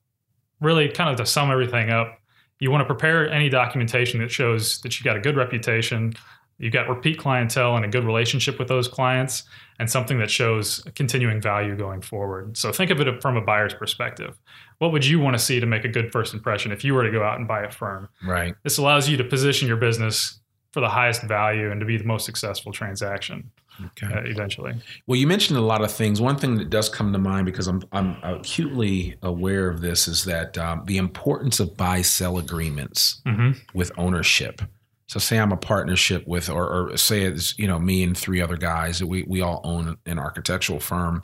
really, 0.59 0.89
kind 0.89 1.09
of 1.09 1.17
to 1.17 1.25
sum 1.25 1.51
everything 1.51 1.89
up, 1.89 2.19
you 2.59 2.71
want 2.71 2.81
to 2.81 2.85
prepare 2.85 3.29
any 3.29 3.49
documentation 3.49 4.19
that 4.19 4.31
shows 4.31 4.81
that 4.81 4.97
you've 4.97 5.05
got 5.05 5.15
a 5.15 5.19
good 5.19 5.35
reputation, 5.35 6.13
you've 6.57 6.73
got 6.73 6.89
repeat 6.89 7.19
clientele 7.19 7.75
and 7.75 7.85
a 7.85 7.87
good 7.87 8.03
relationship 8.03 8.57
with 8.57 8.67
those 8.67 8.87
clients, 8.87 9.43
and 9.79 9.89
something 9.89 10.17
that 10.17 10.31
shows 10.31 10.83
continuing 10.95 11.39
value 11.39 11.75
going 11.75 12.01
forward. 12.01 12.57
So, 12.57 12.71
think 12.71 12.89
of 12.89 12.99
it 12.99 13.21
from 13.21 13.37
a 13.37 13.41
buyer's 13.41 13.73
perspective. 13.73 14.37
What 14.79 14.91
would 14.91 15.05
you 15.05 15.19
want 15.19 15.35
to 15.35 15.39
see 15.39 15.59
to 15.59 15.65
make 15.65 15.85
a 15.85 15.89
good 15.89 16.11
first 16.11 16.33
impression 16.33 16.71
if 16.71 16.83
you 16.83 16.93
were 16.93 17.03
to 17.03 17.11
go 17.11 17.23
out 17.23 17.37
and 17.37 17.47
buy 17.47 17.63
a 17.63 17.71
firm? 17.71 18.09
Right. 18.25 18.55
This 18.63 18.77
allows 18.77 19.07
you 19.07 19.17
to 19.17 19.23
position 19.23 19.67
your 19.67 19.77
business 19.77 20.39
for 20.71 20.81
the 20.81 20.89
highest 20.89 21.23
value 21.23 21.71
and 21.71 21.79
to 21.79 21.85
be 21.85 21.97
the 21.97 22.03
most 22.03 22.25
successful 22.25 22.71
transaction 22.71 23.51
Okay. 23.85 24.07
uh, 24.07 24.21
eventually. 24.25 24.73
Well, 25.05 25.19
you 25.19 25.27
mentioned 25.27 25.57
a 25.57 25.61
lot 25.61 25.83
of 25.83 25.91
things. 25.91 26.19
One 26.19 26.37
thing 26.37 26.55
that 26.57 26.69
does 26.69 26.89
come 26.89 27.13
to 27.13 27.19
mind 27.19 27.45
because 27.45 27.67
I'm 27.67 27.83
I'm 27.91 28.17
acutely 28.23 29.15
aware 29.21 29.69
of 29.69 29.81
this 29.81 30.07
is 30.07 30.23
that 30.25 30.57
um, 30.57 30.83
the 30.85 30.97
importance 30.97 31.59
of 31.59 31.77
buy 31.77 32.01
sell 32.01 32.37
agreements 32.37 33.21
hmm 33.25 33.51
with 33.73 33.91
ownership. 33.97 34.61
So, 35.07 35.19
say 35.19 35.39
I'm 35.39 35.53
a 35.53 35.57
partnership 35.57 36.27
with, 36.27 36.49
or, 36.49 36.91
or 36.91 36.97
say 36.97 37.21
it's 37.21 37.57
you 37.57 37.67
know 37.67 37.79
me 37.79 38.03
and 38.03 38.17
three 38.17 38.41
other 38.41 38.57
guys 38.57 38.99
that 38.99 39.07
we 39.07 39.23
we 39.27 39.41
all 39.41 39.61
own 39.63 39.97
an 40.05 40.19
architectural 40.19 40.79
firm. 40.79 41.21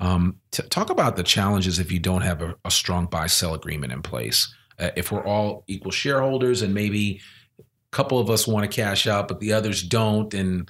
Um, 0.00 0.38
t- 0.50 0.64
talk 0.64 0.90
about 0.90 1.16
the 1.16 1.22
challenges 1.22 1.78
if 1.78 1.92
you 1.92 2.00
don't 2.00 2.22
have 2.22 2.42
a, 2.42 2.56
a 2.64 2.70
strong 2.70 3.06
buy 3.06 3.28
sell 3.28 3.54
agreement 3.54 3.92
in 3.92 4.02
place. 4.02 4.52
Uh, 4.78 4.90
if 4.96 5.12
we're 5.12 5.24
all 5.24 5.62
equal 5.68 5.92
shareholders 5.92 6.60
and 6.62 6.74
maybe 6.74 7.20
a 7.60 7.62
couple 7.92 8.18
of 8.18 8.28
us 8.28 8.46
want 8.48 8.68
to 8.68 8.74
cash 8.74 9.06
out, 9.06 9.28
but 9.28 9.38
the 9.38 9.52
others 9.52 9.82
don't, 9.82 10.34
and 10.34 10.68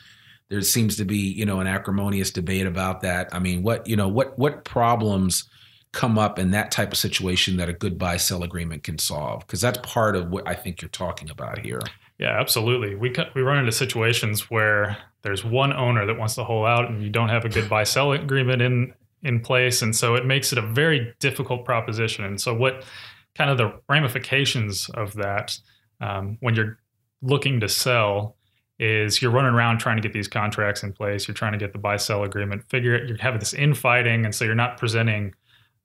there 0.52 0.60
seems 0.60 0.98
to 0.98 1.04
be 1.06 1.16
you 1.16 1.46
know 1.46 1.60
an 1.60 1.66
acrimonious 1.66 2.30
debate 2.30 2.66
about 2.66 3.00
that. 3.00 3.28
I 3.32 3.38
mean, 3.38 3.62
what 3.62 3.86
you 3.86 3.96
know 3.96 4.06
what 4.06 4.38
what 4.38 4.64
problems 4.64 5.48
come 5.92 6.18
up 6.18 6.38
in 6.38 6.50
that 6.50 6.70
type 6.70 6.92
of 6.92 6.98
situation 6.98 7.56
that 7.56 7.70
a 7.70 7.72
good 7.72 7.98
buy 7.98 8.18
sell 8.18 8.42
agreement 8.42 8.82
can 8.82 8.98
solve? 8.98 9.46
Because 9.46 9.62
that's 9.62 9.78
part 9.82 10.14
of 10.14 10.28
what 10.28 10.46
I 10.46 10.54
think 10.54 10.82
you're 10.82 10.90
talking 10.90 11.30
about 11.30 11.58
here. 11.58 11.80
Yeah, 12.18 12.38
absolutely. 12.38 12.94
We 12.94 13.14
we 13.34 13.40
run 13.40 13.60
into 13.60 13.72
situations 13.72 14.50
where 14.50 14.98
there's 15.22 15.42
one 15.42 15.72
owner 15.72 16.04
that 16.04 16.18
wants 16.18 16.34
to 16.34 16.44
hold 16.44 16.66
out, 16.66 16.90
and 16.90 17.02
you 17.02 17.08
don't 17.08 17.30
have 17.30 17.46
a 17.46 17.48
good 17.48 17.70
buy 17.70 17.84
sell 17.84 18.12
agreement 18.12 18.60
in 18.60 18.92
in 19.22 19.40
place, 19.40 19.80
and 19.80 19.96
so 19.96 20.16
it 20.16 20.26
makes 20.26 20.52
it 20.52 20.58
a 20.58 20.62
very 20.62 21.14
difficult 21.18 21.64
proposition. 21.64 22.26
And 22.26 22.38
so, 22.38 22.52
what 22.52 22.84
kind 23.34 23.50
of 23.50 23.56
the 23.56 23.72
ramifications 23.88 24.90
of 24.90 25.14
that 25.14 25.56
um, 26.02 26.36
when 26.40 26.54
you're 26.54 26.78
looking 27.22 27.60
to 27.60 27.70
sell 27.70 28.36
is 28.82 29.22
you're 29.22 29.30
running 29.30 29.54
around 29.54 29.78
trying 29.78 29.96
to 29.96 30.02
get 30.02 30.12
these 30.12 30.26
contracts 30.26 30.82
in 30.82 30.92
place. 30.92 31.28
You're 31.28 31.36
trying 31.36 31.52
to 31.52 31.58
get 31.58 31.72
the 31.72 31.78
buy 31.78 31.96
sell 31.96 32.24
agreement. 32.24 32.68
Figure 32.68 32.96
it. 32.96 33.08
You're 33.08 33.16
having 33.18 33.38
this 33.38 33.54
infighting, 33.54 34.24
and 34.24 34.34
so 34.34 34.44
you're 34.44 34.56
not 34.56 34.76
presenting 34.76 35.34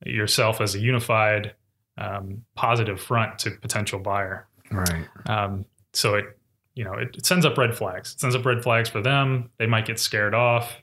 yourself 0.03 0.59
as 0.61 0.73
a 0.73 0.79
unified, 0.79 1.53
um, 1.99 2.43
positive 2.55 2.99
front 2.99 3.37
to 3.39 3.51
potential 3.51 3.99
buyer. 3.99 4.47
Right. 4.71 5.05
Um, 5.27 5.65
so 5.93 6.15
it, 6.15 6.25
you 6.73 6.83
know, 6.83 6.93
it, 6.93 7.15
it 7.15 7.25
sends 7.25 7.45
up 7.45 7.55
red 7.55 7.75
flags. 7.75 8.13
It 8.13 8.19
sends 8.19 8.35
up 8.35 8.43
red 8.43 8.63
flags 8.63 8.89
for 8.89 9.01
them. 9.01 9.51
They 9.59 9.67
might 9.67 9.85
get 9.85 9.99
scared 9.99 10.33
off. 10.33 10.75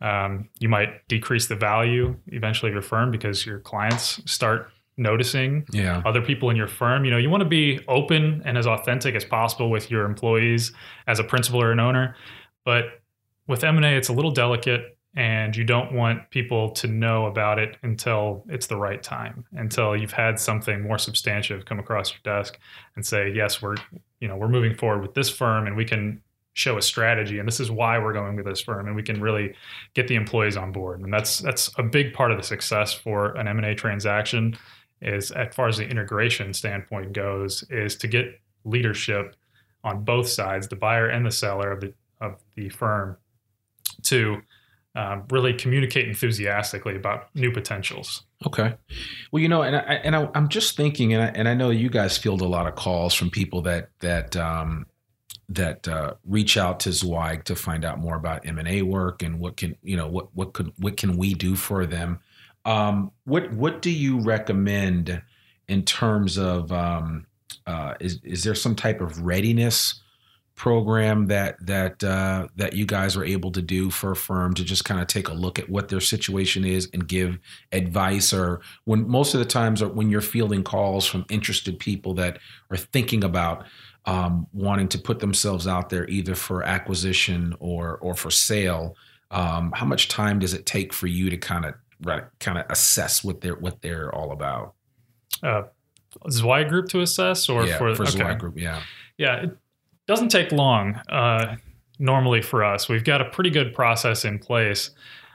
Um, 0.00 0.48
you 0.58 0.68
might 0.68 1.06
decrease 1.06 1.46
the 1.46 1.54
value 1.54 2.16
eventually 2.26 2.70
of 2.70 2.74
your 2.74 2.82
firm 2.82 3.12
because 3.12 3.46
your 3.46 3.60
clients 3.60 4.20
start 4.30 4.68
noticing 5.02 5.66
Yeah. 5.72 6.02
other 6.06 6.22
people 6.22 6.48
in 6.50 6.56
your 6.56 6.68
firm. 6.68 7.04
You 7.04 7.10
know, 7.10 7.18
you 7.18 7.28
want 7.30 7.42
to 7.42 7.48
be 7.48 7.80
open 7.88 8.42
and 8.44 8.56
as 8.56 8.66
authentic 8.66 9.14
as 9.14 9.24
possible 9.24 9.68
with 9.70 9.90
your 9.90 10.04
employees 10.04 10.72
as 11.06 11.18
a 11.18 11.24
principal 11.24 11.60
or 11.62 11.72
an 11.72 11.80
owner. 11.80 12.16
But 12.64 13.00
with 13.46 13.64
M&A, 13.64 13.96
it's 13.96 14.08
a 14.08 14.12
little 14.12 14.30
delicate 14.30 14.96
and 15.14 15.54
you 15.54 15.64
don't 15.64 15.92
want 15.92 16.30
people 16.30 16.70
to 16.70 16.86
know 16.86 17.26
about 17.26 17.58
it 17.58 17.76
until 17.82 18.44
it's 18.48 18.66
the 18.68 18.76
right 18.76 19.02
time, 19.02 19.44
until 19.52 19.94
you've 19.94 20.12
had 20.12 20.40
something 20.40 20.80
more 20.80 20.96
substantive 20.96 21.66
come 21.66 21.78
across 21.78 22.12
your 22.12 22.20
desk 22.24 22.58
and 22.96 23.04
say, 23.04 23.30
yes, 23.30 23.60
we're, 23.60 23.76
you 24.20 24.28
know, 24.28 24.36
we're 24.36 24.48
moving 24.48 24.74
forward 24.74 25.02
with 25.02 25.12
this 25.12 25.28
firm 25.28 25.66
and 25.66 25.76
we 25.76 25.84
can 25.84 26.22
show 26.54 26.76
a 26.78 26.82
strategy 26.82 27.38
and 27.38 27.48
this 27.48 27.60
is 27.60 27.70
why 27.70 27.98
we're 27.98 28.12
going 28.12 28.36
with 28.36 28.44
this 28.44 28.60
firm 28.60 28.86
and 28.86 28.94
we 28.94 29.02
can 29.02 29.20
really 29.20 29.54
get 29.94 30.06
the 30.08 30.14
employees 30.14 30.56
on 30.56 30.70
board. 30.72 31.00
And 31.00 31.12
that's 31.12 31.38
that's 31.38 31.70
a 31.78 31.82
big 31.82 32.12
part 32.14 32.30
of 32.30 32.36
the 32.38 32.42
success 32.44 32.92
for 32.94 33.32
an 33.36 33.48
M&A 33.48 33.74
transaction 33.74 34.56
is 35.02 35.30
as 35.32 35.54
far 35.54 35.68
as 35.68 35.76
the 35.76 35.88
integration 35.88 36.52
standpoint 36.54 37.12
goes 37.12 37.64
is 37.70 37.96
to 37.96 38.06
get 38.06 38.40
leadership 38.64 39.36
on 39.84 40.04
both 40.04 40.28
sides 40.28 40.68
the 40.68 40.76
buyer 40.76 41.08
and 41.08 41.26
the 41.26 41.30
seller 41.30 41.70
of 41.72 41.80
the 41.80 41.92
of 42.20 42.40
the 42.54 42.68
firm 42.68 43.16
to 44.02 44.40
um, 44.94 45.24
really 45.30 45.52
communicate 45.52 46.06
enthusiastically 46.06 46.94
about 46.94 47.34
new 47.34 47.50
potentials 47.50 48.24
Okay. 48.46 48.74
Well, 49.30 49.42
you 49.42 49.48
know, 49.48 49.62
and 49.62 49.76
I 49.76 49.80
and 49.80 50.16
I, 50.16 50.28
I'm 50.34 50.48
just 50.48 50.76
thinking, 50.76 51.12
and 51.14 51.22
I, 51.22 51.26
and 51.26 51.48
I 51.48 51.54
know 51.54 51.70
you 51.70 51.88
guys 51.88 52.18
field 52.18 52.40
a 52.40 52.46
lot 52.46 52.66
of 52.66 52.74
calls 52.74 53.14
from 53.14 53.30
people 53.30 53.62
that 53.62 53.90
that 54.00 54.36
um, 54.36 54.86
that 55.48 55.86
uh, 55.86 56.14
reach 56.24 56.56
out 56.56 56.80
to 56.80 56.92
Zweig 56.92 57.44
to 57.44 57.54
find 57.54 57.84
out 57.84 57.98
more 57.98 58.16
about 58.16 58.46
M 58.46 58.58
and 58.58 58.68
A 58.68 58.82
work 58.82 59.22
and 59.22 59.38
what 59.38 59.56
can 59.56 59.76
you 59.82 59.96
know 59.96 60.08
what 60.08 60.34
what 60.34 60.52
could 60.52 60.72
what 60.78 60.96
can 60.96 61.16
we 61.16 61.34
do 61.34 61.56
for 61.56 61.86
them. 61.86 62.20
Um, 62.64 63.10
what 63.24 63.52
what 63.52 63.82
do 63.82 63.90
you 63.90 64.20
recommend 64.20 65.22
in 65.68 65.84
terms 65.84 66.38
of 66.38 66.70
um, 66.72 67.26
uh, 67.66 67.94
is 68.00 68.20
is 68.24 68.44
there 68.44 68.54
some 68.54 68.74
type 68.74 69.00
of 69.00 69.22
readiness 69.22 70.00
program 70.54 71.26
that 71.26 71.56
that 71.66 72.04
uh, 72.04 72.46
that 72.56 72.74
you 72.74 72.86
guys 72.86 73.16
are 73.16 73.24
able 73.24 73.50
to 73.52 73.62
do 73.62 73.90
for 73.90 74.12
a 74.12 74.16
firm 74.16 74.54
to 74.54 74.64
just 74.64 74.84
kind 74.84 75.00
of 75.00 75.06
take 75.06 75.28
a 75.28 75.32
look 75.32 75.58
at 75.58 75.68
what 75.68 75.88
their 75.88 76.00
situation 76.00 76.64
is 76.64 76.88
and 76.92 77.08
give 77.08 77.38
advice? 77.72 78.32
Or 78.32 78.60
when 78.84 79.08
most 79.08 79.34
of 79.34 79.40
the 79.40 79.46
times 79.46 79.82
when 79.82 80.10
you're 80.10 80.20
fielding 80.20 80.62
calls 80.62 81.06
from 81.06 81.24
interested 81.30 81.78
people 81.78 82.14
that 82.14 82.38
are 82.70 82.76
thinking 82.76 83.24
about 83.24 83.66
um, 84.04 84.46
wanting 84.52 84.88
to 84.88 84.98
put 84.98 85.20
themselves 85.20 85.66
out 85.66 85.88
there 85.88 86.08
either 86.08 86.34
for 86.34 86.62
acquisition 86.62 87.54
or 87.60 87.98
or 87.98 88.14
for 88.14 88.30
sale 88.30 88.96
um, 89.32 89.72
how 89.72 89.86
much 89.86 90.08
time 90.08 90.38
does 90.38 90.52
it 90.52 90.66
take 90.66 90.92
for 90.92 91.06
you 91.06 91.30
to 91.30 91.36
kind 91.38 91.64
of 91.64 91.74
right, 92.02 92.24
kind 92.40 92.58
of 92.58 92.66
assess 92.68 93.24
what 93.24 93.40
they're 93.40 93.56
what 93.56 93.80
they're 93.82 94.14
all 94.14 94.32
about 94.32 94.74
uh, 95.42 95.62
Zweig 96.30 96.68
group 96.68 96.88
to 96.90 97.00
assess 97.00 97.48
or 97.48 97.66
yeah 97.66 97.78
for, 97.78 97.94
for 97.94 98.06
okay. 98.06 98.34
Group 98.34 98.58
yeah 98.58 98.82
Yeah, 99.18 99.44
it 99.44 99.56
doesn't 100.06 100.30
take 100.30 100.52
long 100.52 100.94
uh, 101.08 101.56
normally 101.98 102.42
for 102.42 102.64
us. 102.64 102.88
We've 102.88 103.04
got 103.04 103.20
a 103.20 103.26
pretty 103.26 103.50
good 103.50 103.74
process 103.74 104.24
in 104.24 104.38
place. 104.38 104.90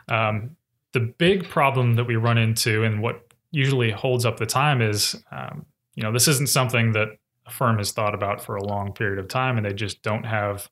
Um, 0.07 0.55
the 0.93 0.99
big 0.99 1.47
problem 1.47 1.95
that 1.95 2.05
we 2.05 2.15
run 2.15 2.37
into 2.37 2.83
and 2.83 3.01
what 3.01 3.27
usually 3.51 3.91
holds 3.91 4.25
up 4.25 4.37
the 4.37 4.45
time 4.45 4.81
is, 4.81 5.21
um, 5.31 5.65
you 5.95 6.03
know, 6.03 6.11
this 6.11 6.27
isn't 6.27 6.49
something 6.49 6.91
that 6.93 7.17
a 7.45 7.51
firm 7.51 7.77
has 7.77 7.91
thought 7.91 8.13
about 8.13 8.41
for 8.41 8.55
a 8.55 8.63
long 8.63 8.93
period 8.93 9.19
of 9.19 9.27
time, 9.27 9.57
and 9.57 9.65
they 9.65 9.73
just 9.73 10.01
don't 10.01 10.25
have 10.25 10.69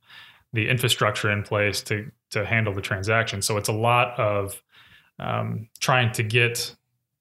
the 0.53 0.67
infrastructure 0.69 1.31
in 1.31 1.43
place 1.43 1.81
to 1.81 2.12
to 2.31 2.45
handle 2.45 2.73
the 2.73 2.81
transaction. 2.81 3.41
So 3.41 3.58
it's 3.58 3.69
a 3.69 3.73
lot 3.73 4.19
of 4.19 4.62
um, 5.19 5.67
trying 5.80 6.12
to 6.13 6.23
get 6.23 6.75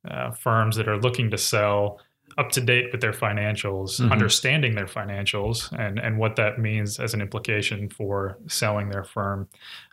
uh, 0.09 0.31
firms 0.33 0.77
that 0.77 0.89
are 0.89 0.99
looking 0.99 1.31
to 1.31 1.39
sell 1.39 2.01
up 2.37 2.51
to 2.51 2.61
date 2.61 2.87
with 2.91 3.01
their 3.01 3.13
financials, 3.13 4.01
mm-hmm. 4.01 4.11
understanding 4.11 4.75
their 4.75 4.87
financials, 4.87 5.73
and 5.79 5.99
and 5.99 6.19
what 6.19 6.37
that 6.37 6.59
means 6.59 6.99
as 6.99 7.15
an 7.15 7.21
implication 7.21 7.89
for 7.89 8.39
selling 8.49 8.89
their 8.89 9.05
firm. 9.05 9.49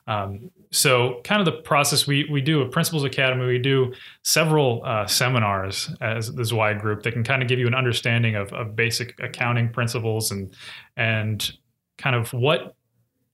Um, 0.07 0.49
so, 0.71 1.21
kind 1.23 1.39
of 1.39 1.45
the 1.45 1.61
process 1.61 2.07
we 2.07 2.27
we 2.31 2.41
do 2.41 2.61
a 2.61 2.67
Principals 2.67 3.03
Academy. 3.03 3.45
We 3.45 3.59
do 3.59 3.93
several 4.23 4.81
uh, 4.85 5.05
seminars 5.05 5.93
as 6.01 6.33
the 6.33 6.43
Zweig 6.43 6.79
Group 6.79 7.03
that 7.03 7.11
can 7.11 7.23
kind 7.23 7.41
of 7.41 7.47
give 7.47 7.59
you 7.59 7.67
an 7.67 7.75
understanding 7.75 8.35
of, 8.35 8.51
of 8.53 8.75
basic 8.75 9.19
accounting 9.21 9.69
principles 9.69 10.31
and 10.31 10.53
and 10.97 11.51
kind 11.97 12.15
of 12.15 12.33
what 12.33 12.75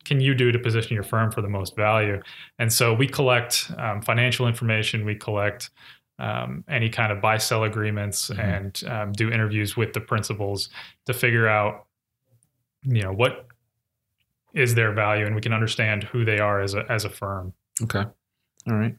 can 0.07 0.21
you 0.21 0.33
do 0.33 0.51
to 0.51 0.59
position 0.59 0.95
your 0.95 1.03
firm 1.03 1.31
for 1.31 1.41
the 1.41 1.49
most 1.49 1.75
value. 1.75 2.21
And 2.57 2.71
so 2.71 2.93
we 2.93 3.07
collect 3.07 3.71
um, 3.77 4.01
financial 4.01 4.47
information. 4.47 5.05
We 5.05 5.15
collect 5.15 5.69
um, 6.19 6.63
any 6.69 6.89
kind 6.89 7.11
of 7.11 7.21
buy 7.21 7.37
sell 7.37 7.63
agreements 7.63 8.29
mm-hmm. 8.29 8.39
and 8.39 8.83
um, 8.87 9.11
do 9.11 9.29
interviews 9.29 9.77
with 9.77 9.93
the 9.93 9.99
principals 9.99 10.69
to 11.05 11.13
figure 11.13 11.47
out 11.47 11.85
you 12.83 13.01
know 13.01 13.11
what 13.11 13.47
is 14.53 14.75
their 14.75 14.93
value 14.93 15.25
and 15.25 15.35
we 15.35 15.41
can 15.41 15.53
understand 15.53 16.03
who 16.05 16.23
they 16.25 16.39
are 16.39 16.61
as 16.61 16.73
a 16.73 16.85
as 16.89 17.05
a 17.05 17.09
firm 17.09 17.53
okay 17.83 18.05
all 18.67 18.75
right 18.75 18.95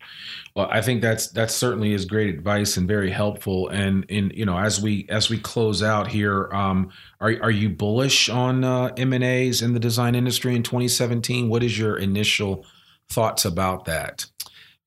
well 0.55 0.69
i 0.71 0.81
think 0.81 1.03
that's 1.03 1.29
that 1.29 1.51
certainly 1.51 1.93
is 1.93 2.05
great 2.05 2.35
advice 2.35 2.77
and 2.77 2.89
very 2.89 3.11
helpful 3.11 3.69
and 3.69 4.05
in 4.09 4.31
you 4.35 4.47
know 4.47 4.59
as 4.59 4.81
we 4.81 5.07
as 5.09 5.29
we 5.29 5.39
close 5.39 5.83
out 5.83 6.09
here 6.09 6.49
um 6.53 6.91
are, 7.21 7.35
are 7.43 7.51
you 7.51 7.69
bullish 7.69 8.29
on 8.29 8.65
uh, 8.65 8.93
m&as 8.97 9.63
in 9.63 9.75
the 9.75 9.81
design 9.81 10.15
industry 10.15 10.55
in 10.57 10.63
2017 10.63 11.49
what 11.49 11.63
is 11.63 11.79
your 11.79 11.97
initial 11.97 12.65
thoughts 13.09 13.45
about 13.45 13.85
that 13.85 14.27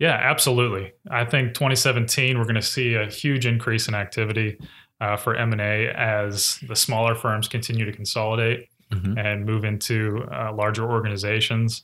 yeah, 0.02 0.18
absolutely. 0.20 0.94
I 1.12 1.26
think 1.26 1.54
2017 1.54 2.36
we're 2.40 2.46
going 2.46 2.56
to 2.56 2.62
see 2.64 2.96
a 2.96 3.06
huge 3.06 3.46
increase 3.46 3.88
in 3.88 3.94
activity 3.94 4.58
uh, 5.00 5.16
for 5.16 5.36
M&A 5.36 5.90
as 5.90 6.58
the 6.68 6.76
smaller 6.76 7.14
firms 7.14 7.48
continue 7.48 7.86
to 7.86 7.92
consolidate 7.92 8.68
mm-hmm. 8.92 9.16
and 9.18 9.46
move 9.46 9.64
into 9.64 10.28
uh, 10.32 10.54
larger 10.54 10.90
organizations. 10.90 11.84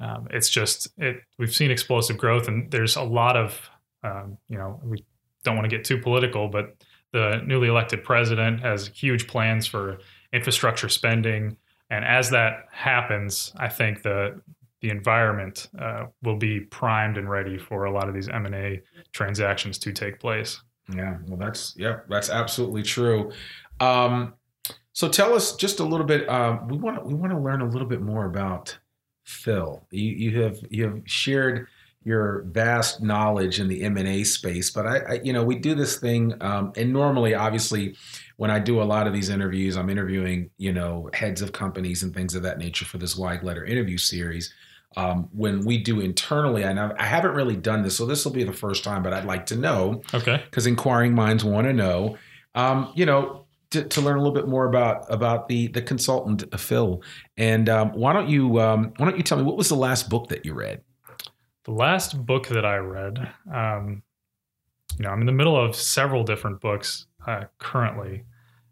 Um, 0.00 0.28
it's 0.30 0.48
just 0.48 0.88
it. 0.98 1.20
We've 1.38 1.54
seen 1.54 1.70
explosive 1.70 2.18
growth, 2.18 2.48
and 2.48 2.70
there's 2.70 2.96
a 2.96 3.02
lot 3.02 3.36
of 3.36 3.70
um, 4.02 4.38
you 4.48 4.58
know 4.58 4.80
we 4.84 5.04
don't 5.44 5.56
want 5.56 5.68
to 5.68 5.76
get 5.76 5.84
too 5.84 5.98
political, 5.98 6.48
but 6.48 6.76
the 7.12 7.42
newly 7.46 7.68
elected 7.68 8.04
president 8.04 8.60
has 8.60 8.88
huge 8.88 9.26
plans 9.26 9.66
for 9.66 9.98
infrastructure 10.32 10.88
spending, 10.88 11.56
and 11.90 12.04
as 12.04 12.30
that 12.30 12.66
happens, 12.70 13.52
I 13.56 13.68
think 13.68 14.02
the 14.02 14.40
the 14.80 14.90
environment 14.90 15.68
uh, 15.80 16.06
will 16.22 16.36
be 16.36 16.60
primed 16.60 17.18
and 17.18 17.28
ready 17.28 17.58
for 17.58 17.84
a 17.84 17.90
lot 17.90 18.08
of 18.08 18.14
these 18.14 18.28
M&A 18.28 18.80
transactions 19.12 19.76
to 19.78 19.92
take 19.92 20.20
place. 20.20 20.62
Yeah, 20.94 21.16
well, 21.26 21.36
that's 21.36 21.74
yeah, 21.76 22.00
that's 22.08 22.30
absolutely 22.30 22.82
true. 22.82 23.32
Um, 23.80 24.34
so 24.92 25.08
tell 25.08 25.34
us 25.34 25.56
just 25.56 25.80
a 25.80 25.84
little 25.84 26.06
bit. 26.06 26.28
Um, 26.28 26.68
we 26.68 26.78
want 26.78 27.04
we 27.04 27.14
want 27.14 27.32
to 27.32 27.38
learn 27.38 27.60
a 27.60 27.68
little 27.68 27.88
bit 27.88 28.00
more 28.00 28.26
about 28.26 28.78
Phil. 29.28 29.86
You, 29.90 30.10
you 30.10 30.42
have 30.42 30.58
you 30.70 30.84
have 30.84 31.02
shared 31.04 31.68
your 32.02 32.44
vast 32.46 33.02
knowledge 33.02 33.60
in 33.60 33.68
the 33.68 33.82
M 33.82 33.98
and 33.98 34.08
A 34.08 34.24
space, 34.24 34.70
but 34.70 34.86
I, 34.86 34.98
I, 34.98 35.20
you 35.22 35.32
know 35.32 35.44
we 35.44 35.56
do 35.56 35.74
this 35.74 35.98
thing, 35.98 36.34
um, 36.40 36.72
and 36.76 36.92
normally, 36.92 37.34
obviously, 37.34 37.94
when 38.36 38.50
I 38.50 38.58
do 38.58 38.80
a 38.80 38.84
lot 38.84 39.06
of 39.06 39.12
these 39.12 39.28
interviews, 39.28 39.76
I'm 39.76 39.90
interviewing 39.90 40.50
you 40.56 40.72
know 40.72 41.10
heads 41.12 41.42
of 41.42 41.52
companies 41.52 42.02
and 42.02 42.14
things 42.14 42.34
of 42.34 42.42
that 42.42 42.58
nature 42.58 42.86
for 42.86 42.96
this 42.96 43.12
Zweig 43.12 43.42
Letter 43.42 43.64
interview 43.64 43.98
series 43.98 44.52
um, 44.96 45.28
when 45.32 45.66
we 45.66 45.76
do 45.76 46.00
internally, 46.00 46.62
and 46.62 46.80
I, 46.80 46.92
I 46.98 47.04
haven't 47.04 47.34
really 47.34 47.56
done 47.56 47.82
this, 47.82 47.98
so 47.98 48.06
this 48.06 48.24
will 48.24 48.32
be 48.32 48.44
the 48.44 48.52
first 48.54 48.82
time, 48.82 49.02
but 49.02 49.12
I'd 49.12 49.26
like 49.26 49.46
to 49.46 49.56
know. 49.56 50.00
Okay. 50.14 50.42
Because 50.44 50.66
inquiring 50.66 51.14
minds 51.14 51.44
want 51.44 51.66
to 51.66 51.74
know. 51.74 52.16
Um, 52.54 52.92
you 52.96 53.04
know, 53.04 53.44
to, 53.70 53.84
to, 53.84 54.00
learn 54.00 54.16
a 54.16 54.18
little 54.18 54.34
bit 54.34 54.48
more 54.48 54.66
about 54.66 55.04
about 55.12 55.48
the 55.48 55.68
the 55.68 55.82
consultant 55.82 56.44
uh, 56.52 56.56
Phil. 56.56 57.02
And 57.36 57.68
um, 57.68 57.92
why 57.92 58.12
don't 58.12 58.28
you 58.28 58.60
um, 58.60 58.92
why 58.96 59.06
don't 59.06 59.16
you 59.16 59.22
tell 59.22 59.38
me 59.38 59.44
what 59.44 59.56
was 59.56 59.68
the 59.68 59.76
last 59.76 60.08
book 60.08 60.28
that 60.28 60.44
you 60.44 60.54
read? 60.54 60.82
The 61.64 61.72
last 61.72 62.24
book 62.24 62.48
that 62.48 62.64
I 62.64 62.76
read, 62.76 63.30
um, 63.52 64.02
you 64.98 65.04
know, 65.04 65.10
I'm 65.10 65.20
in 65.20 65.26
the 65.26 65.32
middle 65.32 65.56
of 65.56 65.76
several 65.76 66.24
different 66.24 66.60
books 66.60 67.06
uh, 67.26 67.44
currently. 67.58 68.24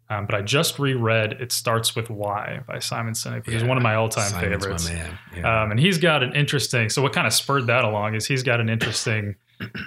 Um, 0.09 0.25
but 0.25 0.35
I 0.35 0.41
just 0.41 0.79
reread 0.79 1.33
"It 1.33 1.51
Starts 1.51 1.95
with 1.95 2.09
Why" 2.09 2.61
by 2.65 2.79
Simon 2.79 3.13
Sinek, 3.13 3.45
which 3.45 3.49
yeah, 3.49 3.57
is 3.57 3.63
one 3.65 3.75
of 3.75 3.83
my 3.83 3.95
all-time 3.95 4.29
Simon's 4.29 4.63
favorites. 4.63 4.89
Yeah. 5.35 5.63
Um, 5.63 5.71
and 5.71 5.79
he's 5.79 5.97
got 5.97 6.23
an 6.23 6.33
interesting. 6.33 6.89
So 6.89 7.01
what 7.01 7.11
kind 7.11 7.27
of 7.27 7.33
spurred 7.33 7.67
that 7.67 7.83
along 7.83 8.15
is 8.15 8.25
he's 8.25 8.41
got 8.41 8.61
an 8.61 8.69
interesting 8.69 9.35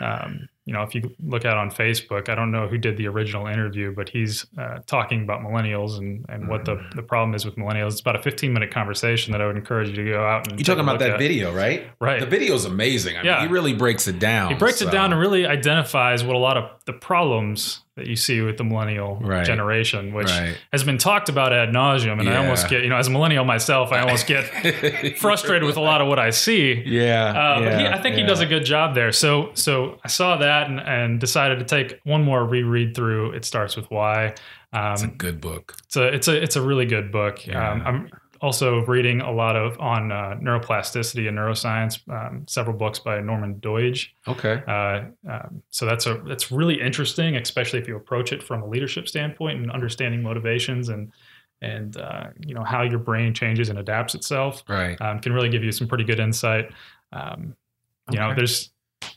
um, 0.02 0.46
you 0.70 0.76
know, 0.76 0.84
if 0.84 0.94
you 0.94 1.12
look 1.18 1.44
at 1.44 1.56
on 1.56 1.68
Facebook, 1.68 2.28
I 2.28 2.36
don't 2.36 2.52
know 2.52 2.68
who 2.68 2.78
did 2.78 2.96
the 2.96 3.08
original 3.08 3.48
interview, 3.48 3.92
but 3.92 4.08
he's 4.08 4.46
uh, 4.56 4.78
talking 4.86 5.24
about 5.24 5.40
millennials 5.40 5.98
and, 5.98 6.24
and 6.28 6.46
what 6.46 6.64
the, 6.64 6.80
the 6.94 7.02
problem 7.02 7.34
is 7.34 7.44
with 7.44 7.56
millennials. 7.56 7.88
It's 7.88 8.00
about 8.00 8.14
a 8.14 8.22
15 8.22 8.52
minute 8.52 8.70
conversation 8.70 9.32
that 9.32 9.40
I 9.40 9.48
would 9.48 9.56
encourage 9.56 9.88
you 9.88 9.96
to 9.96 10.04
go 10.12 10.24
out 10.24 10.46
and. 10.46 10.60
You're 10.60 10.64
talking 10.64 10.84
about 10.84 11.00
that 11.00 11.10
at. 11.10 11.18
video, 11.18 11.52
right? 11.52 11.90
Right. 12.00 12.20
The 12.20 12.26
video 12.26 12.54
is 12.54 12.66
amazing. 12.66 13.16
I 13.16 13.22
yeah. 13.24 13.38
Mean, 13.38 13.48
he 13.48 13.52
really 13.52 13.74
breaks 13.74 14.06
it 14.06 14.20
down. 14.20 14.52
He 14.52 14.54
breaks 14.54 14.78
so. 14.78 14.86
it 14.86 14.92
down 14.92 15.10
and 15.10 15.20
really 15.20 15.44
identifies 15.44 16.22
what 16.22 16.36
a 16.36 16.38
lot 16.38 16.56
of 16.56 16.70
the 16.84 16.92
problems 16.92 17.82
that 17.96 18.06
you 18.06 18.16
see 18.16 18.40
with 18.40 18.56
the 18.56 18.64
millennial 18.64 19.16
right. 19.16 19.44
generation, 19.44 20.14
which 20.14 20.28
right. 20.28 20.56
has 20.72 20.84
been 20.84 20.96
talked 20.96 21.28
about 21.28 21.52
ad 21.52 21.70
nauseum. 21.70 22.18
And 22.18 22.24
yeah. 22.24 22.34
I 22.34 22.36
almost 22.36 22.68
get, 22.68 22.82
you 22.82 22.88
know, 22.88 22.96
as 22.96 23.08
a 23.08 23.10
millennial 23.10 23.44
myself, 23.44 23.92
I 23.92 24.00
almost 24.00 24.26
get 24.26 24.44
frustrated 25.18 25.64
with 25.64 25.76
a 25.76 25.80
lot 25.80 26.00
of 26.00 26.08
what 26.08 26.18
I 26.18 26.30
see. 26.30 26.82
Yeah. 26.86 27.30
Uh, 27.30 27.60
yeah 27.60 27.70
but 27.70 27.80
he, 27.80 27.86
I 27.86 28.02
think 28.02 28.16
he 28.16 28.22
does 28.22 28.40
a 28.40 28.46
good 28.46 28.64
job 28.64 28.94
there. 28.94 29.12
So, 29.12 29.50
so 29.54 29.98
I 30.04 30.08
saw 30.08 30.36
that 30.36 30.68
and, 30.68 30.80
and 30.80 31.20
decided 31.20 31.58
to 31.58 31.64
take 31.64 32.00
one 32.04 32.22
more 32.22 32.44
reread 32.44 32.94
through. 32.94 33.32
It 33.32 33.44
starts 33.44 33.76
with 33.76 33.90
why. 33.90 34.34
Um, 34.72 34.92
it's 34.92 35.02
a 35.02 35.08
good 35.08 35.40
book. 35.40 35.74
It's 35.86 35.96
a 35.96 36.06
it's 36.06 36.28
a 36.28 36.42
it's 36.42 36.56
a 36.56 36.62
really 36.62 36.86
good 36.86 37.10
book. 37.10 37.44
Yeah. 37.44 37.72
Um, 37.72 37.82
I'm 37.84 38.10
also 38.40 38.84
reading 38.86 39.20
a 39.20 39.30
lot 39.30 39.56
of 39.56 39.78
on 39.80 40.10
uh, 40.10 40.36
neuroplasticity 40.40 41.28
and 41.28 41.36
neuroscience. 41.36 42.00
Um, 42.08 42.44
several 42.48 42.76
books 42.76 42.98
by 42.98 43.20
Norman 43.20 43.56
Doidge. 43.56 44.08
Okay. 44.26 44.62
Uh, 44.66 45.30
um, 45.30 45.62
so 45.70 45.86
that's 45.86 46.06
a 46.06 46.22
that's 46.26 46.50
really 46.50 46.80
interesting, 46.80 47.36
especially 47.36 47.78
if 47.78 47.88
you 47.88 47.96
approach 47.96 48.32
it 48.32 48.42
from 48.42 48.62
a 48.62 48.66
leadership 48.66 49.08
standpoint 49.08 49.58
and 49.58 49.70
understanding 49.70 50.22
motivations 50.22 50.88
and 50.88 51.12
and 51.62 51.98
uh, 51.98 52.28
you 52.44 52.54
know 52.54 52.64
how 52.64 52.82
your 52.82 52.98
brain 52.98 53.34
changes 53.34 53.68
and 53.68 53.78
adapts 53.78 54.14
itself. 54.14 54.64
Right. 54.68 55.00
Um, 55.00 55.20
can 55.20 55.32
really 55.32 55.50
give 55.50 55.62
you 55.62 55.72
some 55.72 55.86
pretty 55.86 56.04
good 56.04 56.20
insight. 56.20 56.72
Um, 57.12 57.54
you 58.10 58.18
know, 58.18 58.34
there's 58.34 58.70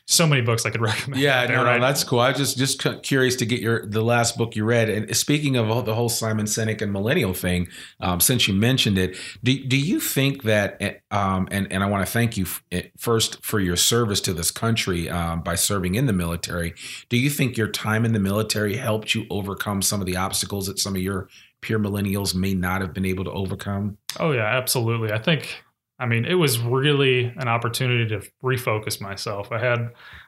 so 0.05 0.27
many 0.27 0.41
books 0.41 0.65
I 0.65 0.69
could 0.69 0.81
recommend. 0.81 1.21
Yeah, 1.21 1.45
no, 1.47 1.63
right? 1.63 1.79
no, 1.79 1.87
that's 1.87 2.03
cool. 2.03 2.19
I 2.19 2.29
was 2.29 2.37
just 2.37 2.57
just 2.57 3.03
curious 3.03 3.35
to 3.37 3.45
get 3.45 3.61
your 3.61 3.85
the 3.85 4.01
last 4.01 4.37
book 4.37 4.55
you 4.55 4.65
read. 4.65 4.89
And 4.89 5.15
speaking 5.15 5.55
of 5.55 5.85
the 5.85 5.95
whole 5.95 6.09
Simon 6.09 6.45
Sinek 6.45 6.81
and 6.81 6.91
millennial 6.91 7.33
thing, 7.33 7.67
um, 7.99 8.19
since 8.19 8.47
you 8.47 8.53
mentioned 8.53 8.97
it, 8.97 9.17
do 9.43 9.63
do 9.65 9.77
you 9.77 9.99
think 9.99 10.43
that? 10.43 10.77
Eh, 10.81 10.93
um, 11.11 11.47
and 11.51 11.71
and 11.71 11.83
I 11.83 11.87
want 11.87 12.05
to 12.05 12.11
thank 12.11 12.37
you 12.37 12.45
eh, 12.71 12.83
first 12.97 13.43
for 13.43 13.59
your 13.59 13.75
service 13.75 14.21
to 14.21 14.33
this 14.33 14.51
country 14.51 15.09
um, 15.09 15.41
by 15.41 15.55
serving 15.55 15.95
in 15.95 16.05
the 16.05 16.13
military. 16.13 16.73
Do 17.09 17.17
you 17.17 17.29
think 17.29 17.57
your 17.57 17.67
time 17.67 18.05
in 18.05 18.13
the 18.13 18.19
military 18.19 18.75
helped 18.75 19.15
you 19.15 19.25
overcome 19.29 19.81
some 19.81 19.99
of 19.99 20.05
the 20.05 20.17
obstacles 20.17 20.67
that 20.67 20.79
some 20.79 20.95
of 20.95 21.01
your 21.01 21.29
peer 21.61 21.79
millennials 21.79 22.35
may 22.35 22.53
not 22.53 22.81
have 22.81 22.93
been 22.93 23.05
able 23.05 23.23
to 23.23 23.31
overcome? 23.31 23.97
Oh 24.19 24.31
yeah, 24.31 24.45
absolutely. 24.45 25.11
I 25.11 25.19
think 25.19 25.63
I 25.99 26.05
mean, 26.05 26.25
it 26.25 26.33
was 26.33 26.59
really 26.59 27.33
an 27.37 27.47
opportunity 27.47 28.07
to 28.09 28.27
refocus 28.43 28.99
myself. 28.99 29.51
I 29.51 29.59
had, 29.59 29.79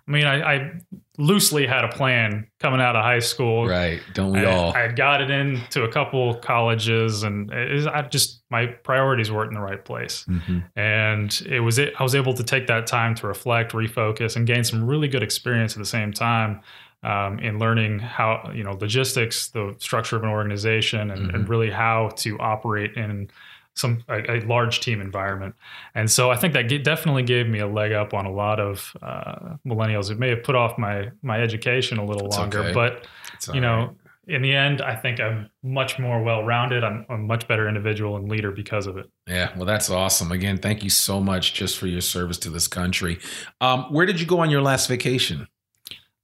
I 0.07 0.11
mean, 0.11 0.25
I, 0.25 0.55
I 0.55 0.71
loosely 1.17 1.65
had 1.65 1.83
a 1.83 1.89
plan 1.89 2.47
coming 2.59 2.79
out 2.79 2.95
of 2.95 3.03
high 3.03 3.19
school. 3.19 3.67
Right. 3.67 3.99
Don't 4.13 4.31
we 4.31 4.39
I, 4.39 4.45
all? 4.45 4.73
I 4.73 4.81
had 4.81 4.95
got 4.95 5.21
it 5.21 5.31
into 5.31 5.83
a 5.83 5.91
couple 5.91 6.35
colleges 6.35 7.23
and 7.23 7.51
it, 7.51 7.87
I 7.87 8.03
just, 8.03 8.43
my 8.49 8.67
priorities 8.67 9.31
weren't 9.31 9.49
in 9.49 9.55
the 9.55 9.65
right 9.65 9.83
place. 9.83 10.23
Mm-hmm. 10.29 10.59
And 10.75 11.41
it 11.49 11.61
was, 11.61 11.79
it, 11.79 11.93
I 11.99 12.03
was 12.03 12.15
able 12.15 12.35
to 12.35 12.43
take 12.43 12.67
that 12.67 12.85
time 12.87 13.15
to 13.15 13.27
reflect, 13.27 13.73
refocus, 13.73 14.35
and 14.35 14.45
gain 14.45 14.63
some 14.63 14.85
really 14.85 15.07
good 15.07 15.23
experience 15.23 15.73
at 15.73 15.79
the 15.79 15.85
same 15.85 16.13
time. 16.13 16.61
Um, 17.03 17.37
in 17.37 17.59
learning 17.59 17.99
how 17.99 18.49
you 18.51 18.63
know 18.63 18.71
logistics, 18.81 19.49
the 19.49 19.75
structure 19.77 20.15
of 20.15 20.23
an 20.23 20.29
organization, 20.29 21.11
and, 21.11 21.27
mm-hmm. 21.27 21.35
and 21.35 21.47
really 21.47 21.69
how 21.69 22.09
to 22.15 22.39
operate 22.39 22.95
in 22.95 23.29
some 23.75 24.03
a, 24.07 24.37
a, 24.37 24.39
large 24.41 24.79
team 24.79 25.01
environment, 25.01 25.55
and 25.93 26.09
so 26.09 26.31
I 26.31 26.35
think 26.35 26.53
that 26.53 26.63
definitely 26.83 27.23
gave 27.23 27.47
me 27.47 27.59
a 27.59 27.67
leg 27.67 27.91
up 27.91 28.13
on 28.13 28.25
a 28.25 28.31
lot 28.31 28.59
of 28.59 28.95
uh, 29.01 29.57
millennials. 29.65 30.09
It 30.09 30.17
may 30.17 30.29
have 30.29 30.43
put 30.43 30.55
off 30.55 30.77
my 30.77 31.11
my 31.21 31.41
education 31.41 31.97
a 31.97 32.05
little 32.05 32.27
it's 32.27 32.37
longer, 32.37 32.59
okay. 32.59 32.73
but 32.73 33.07
it's 33.33 33.47
you 33.49 33.61
know, 33.61 33.77
right. 33.77 34.35
in 34.35 34.41
the 34.41 34.53
end, 34.53 34.81
I 34.81 34.95
think 34.95 35.19
I'm 35.19 35.49
much 35.61 35.99
more 35.99 36.23
well 36.23 36.43
rounded. 36.43 36.83
I'm 36.83 37.05
a 37.09 37.17
much 37.17 37.47
better 37.47 37.67
individual 37.67 38.15
and 38.15 38.29
leader 38.29 38.51
because 38.51 38.87
of 38.87 38.97
it. 38.97 39.09
Yeah, 39.27 39.51
well, 39.55 39.65
that's 39.65 39.89
awesome. 39.89 40.31
Again, 40.31 40.57
thank 40.57 40.83
you 40.83 40.89
so 40.89 41.19
much 41.19 41.53
just 41.53 41.77
for 41.77 41.87
your 41.87 42.01
service 42.01 42.37
to 42.39 42.49
this 42.49 42.67
country. 42.67 43.19
Um, 43.61 43.91
where 43.91 44.05
did 44.05 44.19
you 44.19 44.25
go 44.25 44.39
on 44.39 44.49
your 44.49 44.61
last 44.61 44.87
vacation? 44.87 45.47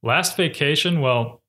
Last 0.02 0.36
vacation, 0.36 1.00
well, 1.00 1.41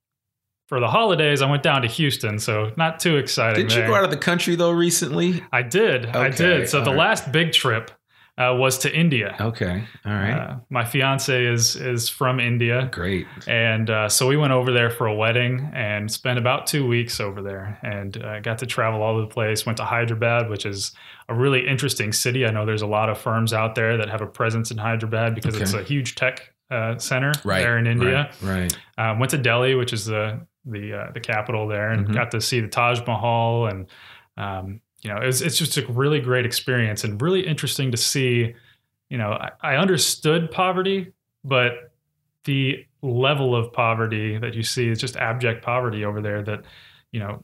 for 0.67 0.79
the 0.79 0.87
holidays, 0.87 1.41
I 1.41 1.49
went 1.49 1.63
down 1.63 1.81
to 1.81 1.87
Houston, 1.87 2.39
so 2.39 2.71
not 2.77 2.99
too 2.99 3.17
exciting. 3.17 3.67
Did 3.67 3.75
you 3.75 3.85
go 3.85 3.95
out 3.95 4.03
of 4.03 4.11
the 4.11 4.17
country 4.17 4.55
though 4.55 4.71
recently? 4.71 5.43
I 5.51 5.61
did. 5.61 6.07
I 6.07 6.29
did. 6.29 6.69
So 6.69 6.83
the 6.83 6.91
right. 6.91 6.97
last 6.97 7.31
big 7.31 7.51
trip 7.51 7.91
uh, 8.37 8.55
was 8.57 8.79
to 8.79 8.91
India. 8.91 9.35
Okay, 9.39 9.83
all 10.05 10.11
right, 10.11 10.31
Uh, 10.31 10.55
my 10.71 10.83
fiance 10.83 11.45
is 11.45 11.75
is 11.75 12.09
from 12.09 12.39
India, 12.39 12.89
great. 12.91 13.27
and 13.45 13.89
uh, 13.89 14.09
so 14.09 14.27
we 14.27 14.37
went 14.37 14.51
over 14.53 14.71
there 14.71 14.89
for 14.89 15.05
a 15.05 15.13
wedding 15.13 15.69
and 15.73 16.11
spent 16.11 16.39
about 16.39 16.65
two 16.65 16.87
weeks 16.87 17.19
over 17.19 17.43
there, 17.43 17.77
and 17.83 18.17
uh, 18.23 18.39
got 18.39 18.57
to 18.59 18.65
travel 18.65 19.03
all 19.03 19.11
over 19.17 19.21
the 19.21 19.27
place. 19.27 19.67
Went 19.67 19.77
to 19.77 19.85
Hyderabad, 19.85 20.49
which 20.49 20.65
is 20.65 20.93
a 21.29 21.35
really 21.35 21.67
interesting 21.67 22.11
city. 22.11 22.45
I 22.45 22.49
know 22.51 22.65
there's 22.65 22.81
a 22.81 22.87
lot 22.87 23.09
of 23.09 23.19
firms 23.19 23.53
out 23.53 23.75
there 23.75 23.97
that 23.97 24.09
have 24.09 24.21
a 24.21 24.27
presence 24.27 24.71
in 24.71 24.77
Hyderabad 24.79 25.35
because 25.35 25.55
it's 25.57 25.73
a 25.73 25.83
huge 25.83 26.15
tech 26.15 26.53
uh, 26.71 26.97
center 26.97 27.33
Right 27.43 27.61
there 27.61 27.77
in 27.77 27.85
India. 27.85 28.31
Right. 28.41 28.73
right. 28.97 29.11
Um, 29.11 29.19
went 29.19 29.29
to 29.31 29.37
Delhi, 29.37 29.75
which 29.75 29.93
is 29.93 30.05
the 30.05 30.47
the 30.65 30.93
uh, 30.93 31.11
the 31.13 31.19
capital 31.19 31.67
there, 31.67 31.91
and 31.91 32.07
Mhm. 32.07 32.13
got 32.13 32.31
to 32.31 32.41
see 32.41 32.59
the 32.59 32.67
Taj 32.67 32.99
Mahal, 33.07 33.67
and 33.67 33.87
um, 34.37 34.81
you 35.01 35.09
know, 35.13 35.17
it 35.21 35.25
was, 35.25 35.41
it's 35.41 35.57
just 35.57 35.77
a 35.77 35.85
really 35.91 36.19
great 36.21 36.45
experience 36.45 37.03
and 37.03 37.21
really 37.21 37.45
interesting 37.45 37.91
to 37.91 37.97
see. 37.97 38.53
You 39.09 39.17
know, 39.17 39.31
I, 39.31 39.51
I 39.61 39.75
understood 39.75 40.49
poverty, 40.49 41.11
but 41.43 41.91
the 42.45 42.85
level 43.01 43.55
of 43.55 43.71
poverty 43.73 44.37
that 44.37 44.53
you 44.53 44.63
see 44.63 44.87
is 44.87 44.99
just 44.99 45.15
abject 45.17 45.63
poverty 45.63 46.05
over 46.05 46.21
there. 46.21 46.41
That 46.41 46.63
you 47.11 47.19
know. 47.19 47.43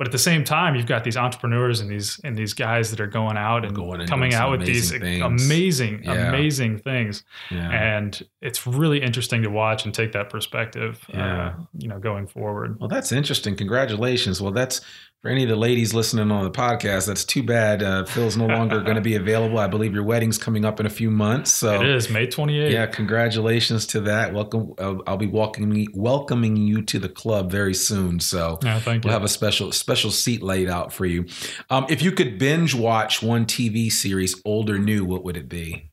But 0.00 0.08
at 0.08 0.12
the 0.12 0.18
same 0.18 0.44
time, 0.44 0.76
you've 0.76 0.86
got 0.86 1.04
these 1.04 1.18
entrepreneurs 1.18 1.80
and 1.80 1.90
these 1.90 2.18
and 2.24 2.34
these 2.34 2.54
guys 2.54 2.90
that 2.90 3.00
are 3.00 3.06
going 3.06 3.36
out 3.36 3.66
and 3.66 3.74
Going 3.76 4.06
coming 4.06 4.32
out 4.32 4.50
with 4.50 4.64
these 4.64 4.92
amazing 4.92 5.20
things. 5.20 5.44
amazing, 5.46 6.00
Yeah. 6.04 6.28
amazing 6.30 6.78
things 6.78 7.22
Yeah. 7.50 7.68
and 7.70 8.22
it's 8.40 8.66
really 8.66 9.02
interesting 9.02 9.42
to 9.42 9.50
watch 9.50 9.84
and 9.84 9.92
take 9.92 10.12
that 10.12 10.30
perspective 10.30 11.04
Yeah. 11.12 11.48
uh, 11.48 11.52
you 11.76 11.88
know 11.88 11.98
going 11.98 12.26
forward 12.28 12.80
Well, 12.80 12.88
that's 12.88 13.12
interesting. 13.12 13.56
Congratulations. 13.56 14.40
Well, 14.40 14.52
that's 14.52 14.80
for 15.22 15.28
any 15.28 15.42
of 15.42 15.50
the 15.50 15.56
ladies 15.56 15.92
listening 15.92 16.30
on 16.30 16.44
the 16.44 16.50
podcast. 16.50 17.06
That's 17.06 17.24
too 17.24 17.42
bad. 17.42 17.82
Uh, 17.82 18.04
Phil's 18.04 18.38
no 18.38 18.46
longer 18.46 18.80
going 18.84 18.94
to 18.94 19.02
be 19.02 19.16
available. 19.16 19.58
I 19.58 19.66
believe 19.66 19.92
your 19.92 20.02
wedding's 20.02 20.38
coming 20.38 20.64
up 20.64 20.80
in 20.80 20.86
a 20.86 20.90
few 20.90 21.10
months. 21.10 21.52
So 21.52 21.82
it 21.82 21.88
is 21.88 22.08
may 22.08 22.26
28th 22.26 22.72
Yeah, 22.72 22.86
congratulations 22.86 23.86
to 23.88 24.00
that. 24.02 24.32
Welcome. 24.32 24.72
Uh, 24.78 24.96
I'll 25.06 25.18
be 25.18 25.26
welcoming 25.26 25.86
welcoming 25.92 26.56
you 26.56 26.82
to 26.82 26.98
the 26.98 27.08
club 27.08 27.50
very 27.50 27.74
soon. 27.74 28.18
So 28.20 28.58
you 28.62 29.00
we'll 29.04 29.12
have 29.12 29.24
a 29.24 29.28
special 29.28 29.72
special 29.72 30.10
seat 30.10 30.42
laid 30.42 30.70
out 30.70 30.92
for 30.92 31.04
you. 31.04 31.26
Um, 31.68 31.86
if 31.90 32.02
you 32.02 32.12
could 32.12 32.38
binge 32.38 32.74
watch 32.74 33.22
one 33.22 33.44
TV 33.44 33.92
series, 33.92 34.40
old 34.44 34.70
or 34.70 34.78
new, 34.78 35.04
what 35.04 35.24
would 35.24 35.36
it 35.36 35.48
be? 35.48 35.90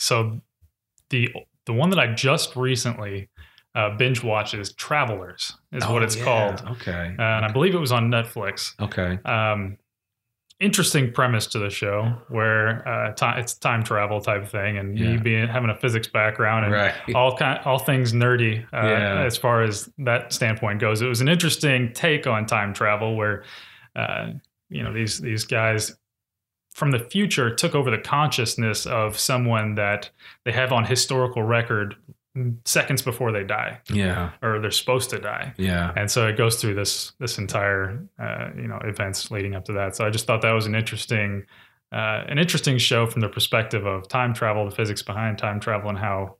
so 0.00 0.40
the 1.10 1.28
the 1.64 1.72
one 1.72 1.90
that 1.90 1.98
i 1.98 2.06
just 2.06 2.54
recently 2.54 3.28
uh, 3.78 3.90
binge 3.96 4.22
watches 4.24 4.72
travelers 4.74 5.54
is 5.72 5.84
what 5.86 6.02
Oh, 6.02 6.04
it's 6.06 6.16
yeah. 6.16 6.24
called 6.24 6.58
Okay. 6.76 7.14
uh, 7.18 7.22
and 7.22 7.44
i 7.48 7.52
believe 7.52 7.74
it 7.74 7.78
was 7.86 7.92
on 7.92 8.10
netflix 8.10 8.74
okay. 8.80 9.18
um, 9.24 9.76
interesting 10.60 11.12
premise 11.12 11.46
to 11.46 11.58
the 11.60 11.70
show 11.70 12.12
where 12.30 12.86
uh, 12.88 13.14
it's 13.38 13.54
time 13.54 13.84
travel 13.84 14.20
type 14.20 14.42
of 14.42 14.50
thing 14.50 14.76
and 14.78 14.98
Yeah. 14.98 15.12
me 15.12 15.16
being 15.18 15.46
having 15.46 15.70
a 15.70 15.74
physics 15.76 16.08
background 16.08 16.64
and 16.64 16.74
Right. 16.74 16.94
all 17.14 17.36
kind 17.36 17.60
all 17.64 17.78
things 17.78 18.12
nerdy 18.12 18.64
uh, 18.72 18.86
Yeah. 18.86 19.22
as 19.24 19.36
far 19.36 19.62
as 19.62 19.88
that 19.98 20.32
standpoint 20.32 20.80
goes. 20.80 21.00
It 21.00 21.06
was 21.06 21.20
an 21.20 21.28
interesting 21.28 21.92
take 21.92 22.26
on 22.26 22.46
time 22.46 22.74
travel 22.74 23.14
where 23.16 23.44
uh, 23.94 24.32
you 24.68 24.82
know 24.82 24.92
these 24.92 25.20
these 25.20 25.44
guys 25.44 25.96
from 26.74 26.90
the 26.90 26.98
future 26.98 27.54
took 27.54 27.74
over 27.76 27.90
the 27.90 27.98
consciousness 27.98 28.84
of 28.86 29.16
someone 29.18 29.76
that 29.76 30.10
they 30.44 30.52
have 30.52 30.72
on 30.72 30.84
historical 30.84 31.42
record 31.44 31.94
seconds 32.64 33.02
before 33.02 33.30
they 33.32 33.44
die 33.44 33.80
Yeah. 33.90 34.30
or 34.42 34.60
they're 34.60 34.70
supposed 34.70 35.10
to 35.10 35.18
die 35.18 35.54
Yeah. 35.56 35.92
and 35.96 36.10
so 36.10 36.26
it 36.26 36.36
goes 36.36 36.56
through 36.60 36.74
this 36.74 37.12
this 37.18 37.38
entire 37.38 38.02
uh, 38.18 38.48
you 38.56 38.68
know 38.68 38.78
events 38.84 39.30
leading 39.30 39.54
up 39.54 39.64
to 39.66 39.72
that 39.74 39.96
so 39.96 40.06
i 40.06 40.10
just 40.10 40.26
thought 40.26 40.42
that 40.42 40.52
was 40.52 40.66
an 40.66 40.74
interesting 40.74 41.44
uh, 41.92 42.24
an 42.28 42.38
interesting 42.38 42.76
show 42.78 43.06
from 43.06 43.20
the 43.22 43.28
perspective 43.28 43.86
of 43.86 44.08
time 44.08 44.34
travel 44.34 44.64
the 44.64 44.74
physics 44.74 45.02
behind 45.02 45.38
time 45.38 45.58
travel 45.60 45.88
and 45.88 45.98
how 45.98 46.36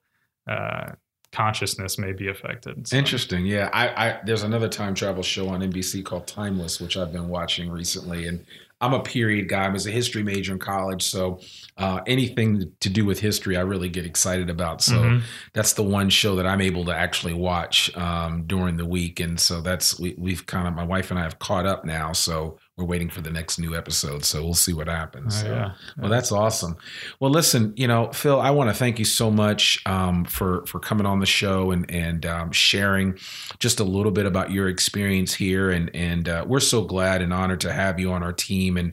uh, 0.47 0.93
consciousness 1.33 1.99
may 1.99 2.13
be 2.13 2.29
affected 2.29 2.87
So- 2.89 2.97
Interesting. 2.97 3.45
Yeah. 3.47 3.69
I, 3.73 3.89
I 4.09 4.21
there's 4.25 4.43
another 4.45 4.69
time 4.69 4.95
travel 4.95 5.23
show 5.23 5.49
on 5.49 5.61
NBC 5.61 6.03
called 6.05 6.27
Timeless, 6.27 6.81
which 6.81 6.97
I've 6.97 7.13
been 7.13 7.29
watching 7.29 7.71
recently, 7.71 8.27
and 8.27 8.45
I'm 8.81 8.93
a 8.95 9.03
period 9.03 9.49
guy. 9.49 9.65
I 9.65 9.69
was 9.69 9.87
a 9.87 9.91
history 9.91 10.23
major 10.23 10.53
in 10.53 10.59
college, 10.61 11.03
so 11.03 11.41
uh, 11.79 12.01
anything 12.07 12.73
to 12.81 12.89
do 12.89 13.05
with 13.05 13.19
history, 13.19 13.57
I 13.57 13.63
really 13.63 13.89
get 13.89 14.07
excited 14.07 14.49
about. 14.51 14.81
So 14.83 14.97
Mhm. 15.03 15.23
that's 15.53 15.73
the 15.73 15.83
one 15.83 16.11
show 16.11 16.37
that 16.37 16.47
I'm 16.47 16.61
able 16.61 16.85
to 16.85 16.95
actually 16.95 17.35
watch 17.35 17.95
um, 17.97 18.45
during 18.47 18.77
the 18.77 18.87
week, 18.87 19.19
and 19.21 19.39
so 19.41 19.61
that's 19.61 19.99
we, 19.99 20.15
we've 20.17 20.47
kind 20.47 20.69
of 20.69 20.75
my 20.75 20.85
wife 20.85 21.11
and 21.11 21.19
I 21.19 21.25
have 21.25 21.39
caught 21.41 21.67
up 21.67 21.85
now. 21.85 22.13
So 22.13 22.59
we're 22.79 22.85
waiting 22.85 23.11
for 23.11 23.21
the 23.21 23.31
next 23.31 23.59
new 23.59 23.75
episode. 23.77 24.25
So 24.25 24.43
we'll 24.45 24.55
see 24.55 24.73
what 24.73 24.87
happens. 24.87 25.35
Oh, 25.39 25.41
So- 25.43 25.47
yeah. 25.53 25.73
well, 25.99 26.11
that's 26.11 26.31
awesome. 26.31 26.77
Well, 27.19 27.33
listen, 27.33 27.73
you 27.77 27.89
know, 27.89 28.13
Phil, 28.13 28.41
I 28.41 28.51
want 28.51 28.71
to 28.71 28.75
thank 28.75 29.01
you 29.01 29.05
so 29.05 29.31
much 29.31 29.83
um, 29.85 30.25
for 30.25 30.65
for 30.67 30.79
coming 30.79 31.05
on 31.07 31.19
the 31.19 31.27
show 31.27 31.73
and 31.73 31.91
and 31.91 32.25
um, 32.25 32.53
sharing 32.53 33.19
just 33.59 33.81
a 33.81 33.85
little 33.85 34.13
bit 34.13 34.27
about 34.27 34.53
your 34.53 34.69
experience 34.69 35.35
here, 35.35 35.71
and 35.71 35.91
and 35.95 36.29
uh, 36.29 36.45
we're 36.47 36.61
so 36.61 36.83
glad 36.85 37.21
and 37.21 37.33
honored 37.33 37.61
to 37.63 37.73
have 37.73 37.99
you 37.99 38.13
on 38.13 38.23
our 38.23 38.33
team. 38.33 38.77
And 38.77 38.93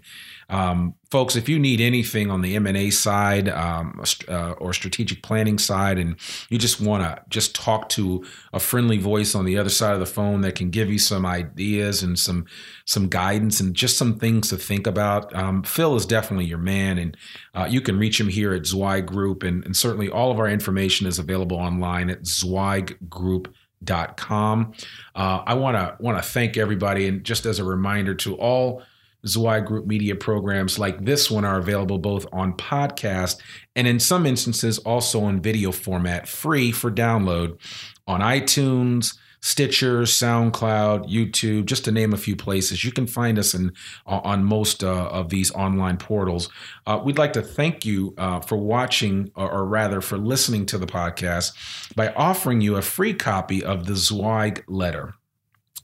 um, 0.49 0.95
folks, 1.10 1.36
if 1.36 1.49
you 1.49 1.58
need 1.58 1.81
anything 1.81 2.29
on 2.29 2.41
the 2.41 2.55
M 2.55 2.67
and 2.67 2.77
A 2.77 2.91
side 2.91 3.49
um, 3.49 4.03
uh, 4.27 4.51
or 4.51 4.73
strategic 4.73 5.23
planning 5.23 5.58
side, 5.58 5.97
and 5.97 6.17
you 6.49 6.58
just 6.58 6.79
want 6.79 7.03
to 7.03 7.21
just 7.29 7.55
talk 7.55 7.89
to 7.89 8.23
a 8.53 8.60
friendly 8.60 8.97
voice 8.97 9.34
on 9.34 9.45
the 9.45 9.58
other 9.58 9.69
side 9.69 9.93
of 9.93 9.99
the 9.99 10.05
phone 10.05 10.41
that 10.41 10.55
can 10.55 10.69
give 10.69 10.91
you 10.91 10.99
some 10.99 11.25
ideas 11.25 12.03
and 12.03 12.19
some 12.19 12.45
some 12.86 13.10
guidance 13.10 13.60
and 13.60 13.75
just 13.75 13.97
some 13.97 14.19
things 14.19 14.49
to 14.49 14.58
think 14.58 14.86
about, 14.86 15.36
um, 15.36 15.63
Phil 15.63 15.95
is 15.95 16.05
definitely 16.05 16.45
your 16.45 16.60
man, 16.60 16.99
and 16.99 17.17
uh, 17.55 17.67
you 17.69 17.81
can 17.81 17.97
reach 17.97 18.19
him 18.19 18.27
here 18.27 18.53
at 18.53 18.65
Zweig 18.65 19.08
Group, 19.08 19.43
and, 19.43 19.65
and 19.65 19.75
certainly 19.75 20.10
all 20.10 20.31
of 20.31 20.39
our 20.39 20.47
information 20.47 21.08
is 21.08 21.17
available 21.17 21.58
online 21.58 22.10
at 22.10 22.23
zweiggroup.com. 22.23 24.73
Uh, 25.15 25.43
I 25.45 25.53
want 25.55 25.77
to 25.77 25.95
want 25.99 26.17
to 26.17 26.23
thank 26.23 26.58
everybody, 26.58 27.08
and 27.08 27.23
just 27.23 27.47
as 27.47 27.58
a 27.58 27.63
reminder 27.63 28.13
to 28.15 28.36
all 28.36 28.84
Zweig 29.27 29.65
Group 29.65 29.85
media 29.85 30.15
programs 30.15 30.77
like 30.77 31.03
this 31.03 31.31
one 31.31 31.45
are 31.45 31.57
available 31.57 31.97
both 31.97 32.25
on 32.31 32.53
podcast 32.53 33.41
and 33.75 33.88
in 33.88 33.99
some 33.99 34.25
instances 34.25 34.77
also 34.79 35.27
in 35.27 35.41
video 35.41 35.71
format, 35.71 36.27
free 36.27 36.71
for 36.71 36.91
download 36.91 37.59
on 38.07 38.21
iTunes. 38.21 39.17
Stitcher, 39.41 40.01
SoundCloud, 40.01 41.07
YouTube, 41.07 41.65
just 41.65 41.85
to 41.85 41.91
name 41.91 42.13
a 42.13 42.17
few 42.17 42.35
places. 42.35 42.83
You 42.83 42.91
can 42.91 43.05
find 43.05 43.38
us 43.38 43.53
in 43.53 43.73
on 44.07 44.43
most 44.43 44.83
uh, 44.83 45.05
of 45.09 45.29
these 45.29 45.51
online 45.51 45.97
portals. 45.97 46.49
Uh, 46.88 46.99
we'd 47.05 47.19
like 47.19 47.33
to 47.33 47.43
thank 47.43 47.85
you 47.85 48.15
uh, 48.17 48.39
for 48.39 48.57
watching, 48.57 49.29
or, 49.35 49.51
or 49.51 49.65
rather, 49.67 50.01
for 50.01 50.17
listening 50.17 50.65
to 50.65 50.79
the 50.79 50.88
podcast 50.88 51.51
by 51.93 52.11
offering 52.13 52.59
you 52.59 52.75
a 52.75 52.81
free 52.81 53.13
copy 53.13 53.63
of 53.63 53.85
the 53.85 53.95
Zweig 53.95 54.63
letter. 54.67 55.13